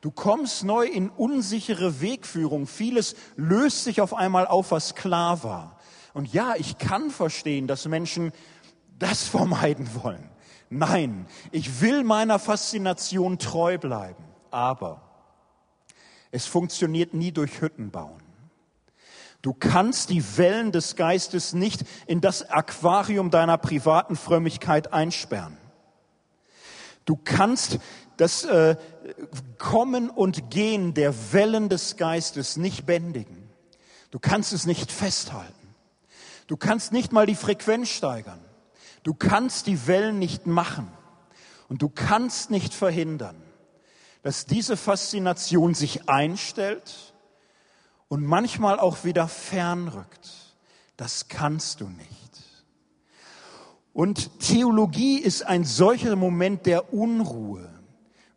Du 0.00 0.10
kommst 0.10 0.64
neu 0.64 0.84
in 0.86 1.10
unsichere 1.10 2.00
Wegführung. 2.00 2.66
Vieles 2.66 3.14
löst 3.36 3.84
sich 3.84 4.00
auf 4.00 4.14
einmal 4.14 4.46
auf, 4.46 4.70
was 4.70 4.94
klar 4.94 5.44
war. 5.44 5.78
Und 6.14 6.32
ja, 6.32 6.54
ich 6.56 6.78
kann 6.78 7.10
verstehen, 7.10 7.66
dass 7.66 7.86
Menschen 7.86 8.32
das 8.98 9.22
vermeiden 9.28 9.88
wollen. 10.02 10.28
Nein, 10.70 11.26
ich 11.50 11.82
will 11.82 12.02
meiner 12.02 12.38
Faszination 12.38 13.38
treu 13.38 13.78
bleiben. 13.78 14.24
Aber 14.50 15.02
es 16.30 16.46
funktioniert 16.46 17.12
nie 17.14 17.30
durch 17.30 17.60
Hütten 17.60 17.90
bauen. 17.90 18.22
Du 19.42 19.52
kannst 19.52 20.10
die 20.10 20.24
Wellen 20.38 20.70
des 20.70 20.94
Geistes 20.94 21.52
nicht 21.52 21.82
in 22.06 22.20
das 22.20 22.48
Aquarium 22.48 23.30
deiner 23.30 23.58
privaten 23.58 24.14
Frömmigkeit 24.14 24.92
einsperren. 24.92 25.56
Du 27.04 27.16
kannst 27.16 27.80
das 28.16 28.44
äh, 28.44 28.76
Kommen 29.58 30.08
und 30.10 30.50
Gehen 30.50 30.94
der 30.94 31.32
Wellen 31.32 31.68
des 31.68 31.96
Geistes 31.96 32.56
nicht 32.56 32.86
bändigen. 32.86 33.50
Du 34.12 34.20
kannst 34.20 34.52
es 34.52 34.64
nicht 34.64 34.92
festhalten. 34.92 35.74
Du 36.46 36.56
kannst 36.56 36.92
nicht 36.92 37.12
mal 37.12 37.26
die 37.26 37.34
Frequenz 37.34 37.88
steigern. 37.88 38.38
Du 39.02 39.14
kannst 39.14 39.66
die 39.66 39.88
Wellen 39.88 40.20
nicht 40.20 40.46
machen. 40.46 40.86
Und 41.68 41.82
du 41.82 41.88
kannst 41.88 42.50
nicht 42.50 42.74
verhindern, 42.74 43.42
dass 44.22 44.46
diese 44.46 44.76
Faszination 44.76 45.74
sich 45.74 46.08
einstellt 46.08 47.11
und 48.12 48.26
manchmal 48.26 48.78
auch 48.78 49.04
wieder 49.04 49.26
fernrückt. 49.26 50.28
Das 50.98 51.28
kannst 51.28 51.80
du 51.80 51.88
nicht. 51.88 52.42
Und 53.94 54.38
Theologie 54.38 55.16
ist 55.16 55.46
ein 55.46 55.64
solcher 55.64 56.14
Moment 56.14 56.66
der 56.66 56.92
Unruhe, 56.92 57.70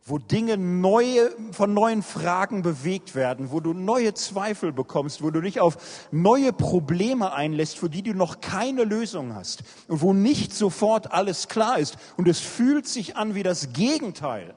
wo 0.02 0.16
Dinge 0.16 0.56
neue, 0.56 1.30
von 1.52 1.74
neuen 1.74 2.02
Fragen 2.02 2.62
bewegt 2.62 3.14
werden, 3.14 3.50
wo 3.50 3.60
du 3.60 3.74
neue 3.74 4.14
Zweifel 4.14 4.72
bekommst, 4.72 5.22
wo 5.22 5.30
du 5.30 5.42
dich 5.42 5.60
auf 5.60 5.76
neue 6.10 6.54
Probleme 6.54 7.34
einlässt, 7.34 7.76
für 7.76 7.90
die 7.90 8.02
du 8.02 8.14
noch 8.14 8.40
keine 8.40 8.84
Lösung 8.84 9.34
hast 9.34 9.62
und 9.88 10.00
wo 10.00 10.14
nicht 10.14 10.54
sofort 10.54 11.12
alles 11.12 11.48
klar 11.48 11.78
ist. 11.78 11.98
Und 12.16 12.28
es 12.28 12.40
fühlt 12.40 12.88
sich 12.88 13.16
an 13.16 13.34
wie 13.34 13.42
das 13.42 13.74
Gegenteil 13.74 14.54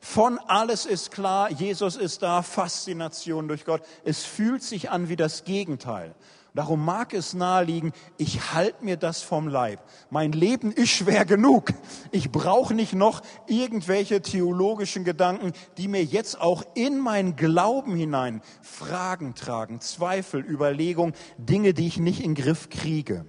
von 0.00 0.38
alles 0.38 0.86
ist 0.86 1.10
klar, 1.10 1.50
Jesus 1.52 1.96
ist 1.96 2.22
da, 2.22 2.42
Faszination 2.42 3.48
durch 3.48 3.66
Gott. 3.66 3.82
Es 4.02 4.24
fühlt 4.24 4.62
sich 4.62 4.90
an 4.90 5.10
wie 5.10 5.16
das 5.16 5.44
Gegenteil. 5.44 6.14
Darum 6.54 6.84
mag 6.84 7.14
es 7.14 7.32
naheliegen, 7.34 7.92
ich 8.16 8.52
halte 8.52 8.84
mir 8.84 8.96
das 8.96 9.22
vom 9.22 9.46
Leib. 9.46 9.80
Mein 10.08 10.32
Leben 10.32 10.72
ist 10.72 10.88
schwer 10.88 11.24
genug. 11.24 11.72
Ich 12.10 12.32
brauche 12.32 12.74
nicht 12.74 12.92
noch 12.92 13.22
irgendwelche 13.46 14.20
theologischen 14.20 15.04
Gedanken, 15.04 15.52
die 15.76 15.86
mir 15.86 16.02
jetzt 16.02 16.40
auch 16.40 16.64
in 16.74 16.98
meinen 16.98 17.36
Glauben 17.36 17.94
hinein 17.94 18.42
Fragen 18.62 19.34
tragen, 19.34 19.80
Zweifel, 19.80 20.40
Überlegungen, 20.40 21.14
Dinge, 21.38 21.72
die 21.72 21.86
ich 21.86 21.98
nicht 21.98 22.20
in 22.20 22.34
den 22.34 22.42
Griff 22.42 22.68
kriege. 22.68 23.26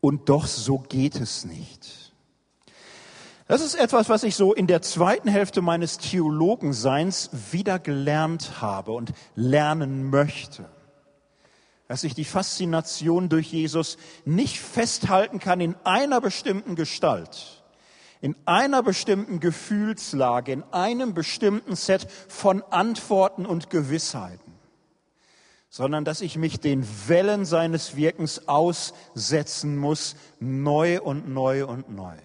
Und 0.00 0.28
doch 0.28 0.46
so 0.46 0.78
geht 0.78 1.14
es 1.14 1.44
nicht. 1.44 2.05
Das 3.48 3.60
ist 3.60 3.76
etwas, 3.76 4.08
was 4.08 4.24
ich 4.24 4.34
so 4.34 4.52
in 4.52 4.66
der 4.66 4.82
zweiten 4.82 5.28
Hälfte 5.28 5.62
meines 5.62 5.98
Theologenseins 5.98 7.30
wieder 7.52 7.78
gelernt 7.78 8.60
habe 8.60 8.90
und 8.90 9.12
lernen 9.36 10.10
möchte. 10.10 10.64
Dass 11.86 12.02
ich 12.02 12.14
die 12.14 12.24
Faszination 12.24 13.28
durch 13.28 13.52
Jesus 13.52 13.98
nicht 14.24 14.58
festhalten 14.58 15.38
kann 15.38 15.60
in 15.60 15.76
einer 15.84 16.20
bestimmten 16.20 16.74
Gestalt, 16.74 17.62
in 18.20 18.34
einer 18.46 18.82
bestimmten 18.82 19.38
Gefühlslage, 19.38 20.50
in 20.50 20.64
einem 20.72 21.14
bestimmten 21.14 21.76
Set 21.76 22.08
von 22.26 22.64
Antworten 22.70 23.46
und 23.46 23.70
Gewissheiten, 23.70 24.54
sondern 25.70 26.04
dass 26.04 26.20
ich 26.20 26.36
mich 26.36 26.58
den 26.58 26.84
Wellen 27.06 27.44
seines 27.44 27.94
Wirkens 27.94 28.48
aussetzen 28.48 29.76
muss, 29.76 30.16
neu 30.40 31.00
und 31.00 31.28
neu 31.28 31.64
und 31.64 31.88
neu. 31.94 32.16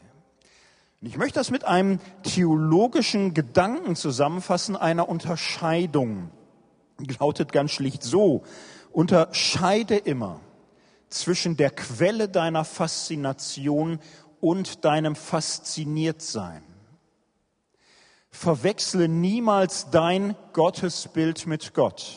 Und 1.02 1.08
ich 1.08 1.18
möchte 1.18 1.40
das 1.40 1.50
mit 1.50 1.66
einem 1.66 2.00
theologischen 2.22 3.34
Gedanken 3.34 3.96
zusammenfassen, 3.96 4.76
einer 4.76 5.10
Unterscheidung. 5.10 6.30
Lautet 7.20 7.52
ganz 7.52 7.72
schlicht 7.72 8.04
so, 8.04 8.44
unterscheide 8.92 9.98
immer 9.98 10.40
zwischen 11.10 11.58
der 11.58 11.72
Quelle 11.72 12.30
deiner 12.30 12.64
Faszination 12.64 14.00
und 14.40 14.86
deinem 14.86 15.16
Fasziniertsein. 15.16 16.64
Verwechsle 18.30 19.08
niemals 19.08 19.90
dein 19.90 20.36
Gottesbild 20.54 21.48
mit 21.48 21.74
Gott. 21.74 22.16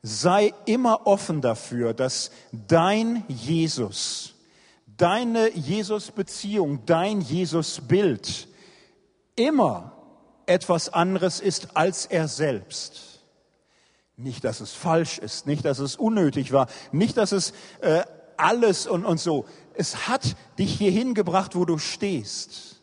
Sei 0.00 0.54
immer 0.64 1.08
offen 1.08 1.40
dafür, 1.40 1.92
dass 1.92 2.30
dein 2.52 3.24
Jesus 3.28 4.31
deine 4.96 5.50
Jesus-Beziehung, 5.50 6.84
dein 6.86 7.20
Jesus-Bild 7.20 8.48
immer 9.36 9.92
etwas 10.46 10.88
anderes 10.88 11.40
ist 11.40 11.76
als 11.76 12.06
er 12.06 12.28
selbst. 12.28 13.20
Nicht, 14.16 14.44
dass 14.44 14.60
es 14.60 14.72
falsch 14.72 15.18
ist, 15.18 15.46
nicht, 15.46 15.64
dass 15.64 15.78
es 15.78 15.96
unnötig 15.96 16.52
war, 16.52 16.68
nicht, 16.92 17.16
dass 17.16 17.32
es 17.32 17.52
äh, 17.80 18.02
alles 18.36 18.86
und, 18.86 19.04
und 19.04 19.18
so. 19.18 19.46
Es 19.74 20.08
hat 20.08 20.36
dich 20.58 20.76
hierhin 20.76 21.14
gebracht, 21.14 21.56
wo 21.56 21.64
du 21.64 21.78
stehst. 21.78 22.82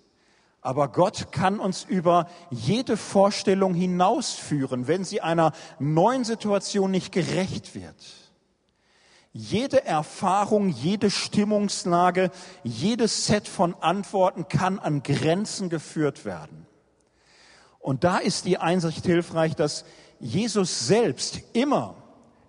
Aber 0.62 0.90
Gott 0.90 1.32
kann 1.32 1.60
uns 1.60 1.86
über 1.88 2.28
jede 2.50 2.98
Vorstellung 2.98 3.74
hinausführen, 3.74 4.88
wenn 4.88 5.06
sie 5.06 5.22
einer 5.22 5.54
neuen 5.80 6.26
Situation 6.26 6.92
nicht 6.92 7.12
gerecht 7.12 7.76
wird. 7.76 7.96
Jede 9.32 9.86
Erfahrung, 9.86 10.70
jede 10.70 11.12
Stimmungslage, 11.12 12.32
jedes 12.64 13.28
Set 13.28 13.48
von 13.48 13.76
Antworten 13.76 14.48
kann 14.48 14.80
an 14.80 15.04
Grenzen 15.04 15.70
geführt 15.70 16.26
werden. 16.26 16.66
Und 17.80 18.04
da 18.04 18.18
ist 18.18 18.46
die 18.46 18.58
Einsicht 18.58 19.06
hilfreich, 19.06 19.56
dass 19.56 19.86
Jesus 20.20 20.88
selbst 20.88 21.42
immer 21.54 21.96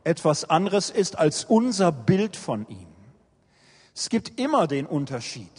etwas 0.04 0.48
anderes 0.48 0.90
ist 0.90 1.18
als 1.18 1.44
unser 1.44 1.92
Bild 1.92 2.36
von 2.36 2.66
ihm. 2.68 2.88
Es 3.94 4.08
gibt 4.08 4.40
immer 4.40 4.66
den 4.66 4.86
Unterschied 4.86 5.50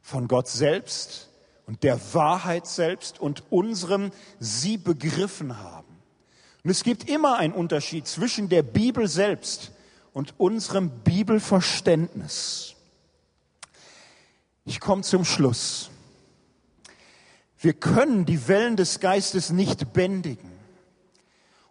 von 0.00 0.28
Gott 0.28 0.46
selbst 0.46 1.30
und 1.66 1.82
der 1.82 1.98
Wahrheit 2.14 2.66
selbst 2.66 3.20
und 3.20 3.42
unserem 3.50 4.12
sie 4.38 4.78
begriffen 4.78 5.58
haben. 5.58 5.96
Und 6.62 6.70
es 6.70 6.84
gibt 6.84 7.08
immer 7.08 7.36
einen 7.36 7.52
Unterschied 7.52 8.06
zwischen 8.06 8.48
der 8.48 8.62
Bibel 8.62 9.08
selbst 9.08 9.72
und 10.16 10.40
unserem 10.40 10.88
Bibelverständnis. 11.04 12.74
Ich 14.64 14.80
komme 14.80 15.02
zum 15.02 15.26
Schluss. 15.26 15.90
Wir 17.58 17.74
können 17.74 18.24
die 18.24 18.48
Wellen 18.48 18.76
des 18.76 19.00
Geistes 19.00 19.50
nicht 19.50 19.92
bändigen. 19.92 20.50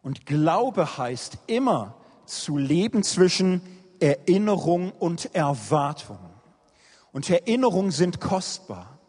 Und 0.03 0.27
Glaube 0.27 0.99
heißt 0.99 1.39
immer 1.47 1.95
zu 2.27 2.59
leben 2.59 3.01
zwischen 3.01 3.61
Erinnerung 3.99 4.91
und 4.91 5.33
Erwartung. 5.33 6.19
Und 7.13 7.27
Erinnerungen 7.27 7.89
sind 7.89 8.21
kostbar. 8.21 8.99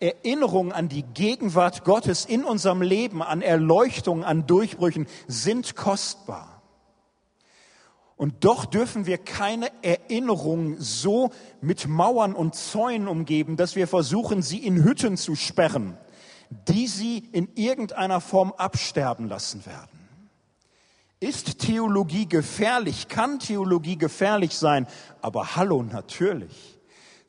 Erinnerungen 0.00 0.72
an 0.72 0.88
die 0.88 1.04
Gegenwart 1.04 1.84
Gottes 1.84 2.24
in 2.24 2.42
unserem 2.42 2.82
Leben, 2.82 3.22
an 3.22 3.40
Erleuchtung, 3.40 4.24
an 4.24 4.48
Durchbrüchen 4.48 5.06
sind 5.28 5.76
kostbar. 5.76 6.57
Und 8.18 8.44
doch 8.44 8.66
dürfen 8.66 9.06
wir 9.06 9.16
keine 9.16 9.70
Erinnerungen 9.82 10.76
so 10.80 11.30
mit 11.60 11.86
Mauern 11.86 12.34
und 12.34 12.56
Zäunen 12.56 13.06
umgeben, 13.06 13.56
dass 13.56 13.76
wir 13.76 13.86
versuchen, 13.86 14.42
sie 14.42 14.58
in 14.58 14.82
Hütten 14.82 15.16
zu 15.16 15.36
sperren, 15.36 15.96
die 16.50 16.88
sie 16.88 17.18
in 17.30 17.48
irgendeiner 17.54 18.20
Form 18.20 18.52
absterben 18.56 19.28
lassen 19.28 19.64
werden. 19.66 20.00
Ist 21.20 21.60
Theologie 21.60 22.28
gefährlich? 22.28 23.06
Kann 23.06 23.38
Theologie 23.38 23.96
gefährlich 23.96 24.56
sein? 24.56 24.88
Aber 25.22 25.54
hallo, 25.54 25.84
natürlich. 25.84 26.76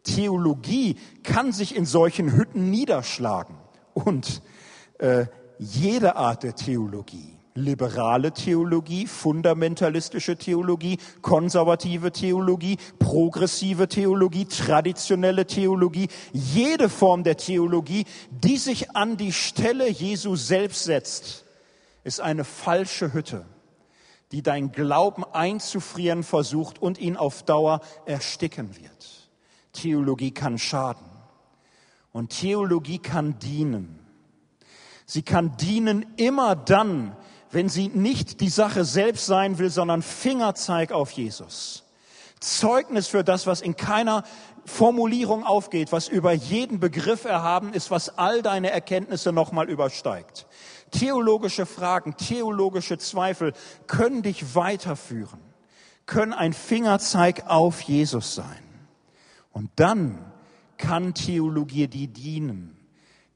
Theologie 0.04 0.97
kann 1.21 1.52
sich 1.52 1.75
in 1.75 1.86
solchen 1.86 2.36
Hütten 2.36 2.71
niederschlagen. 2.71 3.56
Und 3.93 4.41
äh, 4.97 5.28
jede 5.60 6.15
Art 6.15 6.41
der 6.41 6.56
Theologie 6.56 7.38
liberale 7.60 8.32
Theologie, 8.32 9.06
fundamentalistische 9.06 10.38
Theologie, 10.38 10.98
konservative 11.22 12.12
Theologie, 12.12 12.78
progressive 12.98 13.88
Theologie, 13.88 14.45
traditionelle 14.45 15.45
Theologie, 15.45 16.08
jede 16.34 16.89
Form 16.89 17.24
der 17.24 17.38
Theologie, 17.38 18.06
die 18.32 18.58
sich 18.58 18.95
an 18.95 19.17
die 19.17 19.34
Stelle 19.34 19.89
Jesu 19.89 20.36
selbst 20.36 20.86
setzt, 20.86 21.45
ist 22.04 22.22
eine 22.22 22.43
falsche 22.43 23.13
Hütte, 23.13 23.45
die 24.32 24.41
dein 24.41 24.72
Glauben 24.72 25.24
einzufrieren 25.24 26.24
versucht 26.24 26.82
und 26.82 26.98
ihn 26.98 27.17
auf 27.17 27.43
Dauer 27.43 27.82
ersticken 28.06 28.76
wird. 28.76 29.30
Theologie 29.74 30.32
kann 30.32 30.58
schaden 30.58 31.06
und 32.12 32.30
Theologie 32.30 33.00
kann 33.00 33.38
dienen. 33.39 34.00
Sie 35.06 35.24
kann 35.24 35.58
dienen 35.58 36.06
immer 36.17 36.56
dann, 36.56 37.15
wenn 37.52 37.70
sie 37.70 37.88
nicht 37.90 38.42
die 38.42 38.50
Sache 38.50 38.86
selbst 38.86 39.26
sein 39.26 39.58
will, 39.58 39.70
sondern 39.70 40.02
Fingerzeig 40.02 40.92
auf 40.92 41.12
Jesus. 41.12 41.84
Zeugnis 42.40 43.08
für 43.08 43.24
das, 43.24 43.48
was 43.48 43.62
in 43.62 43.76
keiner 43.76 44.24
Formulierung 44.66 45.44
aufgeht, 45.44 45.92
was 45.92 46.08
über 46.08 46.32
jeden 46.32 46.80
Begriff 46.80 47.26
erhaben 47.26 47.74
ist, 47.74 47.92
was 47.92 48.18
all 48.18 48.42
deine 48.42 48.72
Erkenntnisse 48.72 49.32
nochmal 49.32 49.70
übersteigt. 49.70 50.48
Theologische 50.92 51.66
Fragen, 51.66 52.16
theologische 52.18 52.98
Zweifel 52.98 53.54
können 53.88 54.22
dich 54.22 54.56
weiterführen, 54.56 55.40
können 56.06 56.34
ein 56.34 56.54
Fingerzeig 56.54 57.44
auf 57.48 57.82
Jesus 57.82 58.36
sein. 58.36 58.64
Und 59.52 59.72
dann 59.76 60.32
kann 60.78 61.14
Theologie 61.14 61.88
dir 61.88 62.08
dienen 62.08 62.79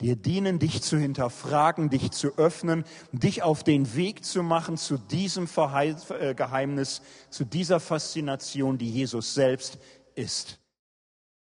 dir 0.03 0.15
dienen, 0.17 0.59
dich 0.59 0.81
zu 0.81 0.97
hinterfragen, 0.97 1.89
dich 1.89 2.11
zu 2.11 2.37
öffnen, 2.37 2.83
dich 3.13 3.41
auf 3.41 3.63
den 3.63 3.95
Weg 3.95 4.25
zu 4.25 4.43
machen 4.43 4.77
zu 4.77 4.97
diesem 4.97 5.47
äh, 5.47 6.35
Geheimnis, 6.35 7.01
zu 7.29 7.45
dieser 7.45 7.79
Faszination, 7.79 8.77
die 8.77 8.89
Jesus 8.89 9.33
selbst 9.33 9.79
ist. 10.15 10.59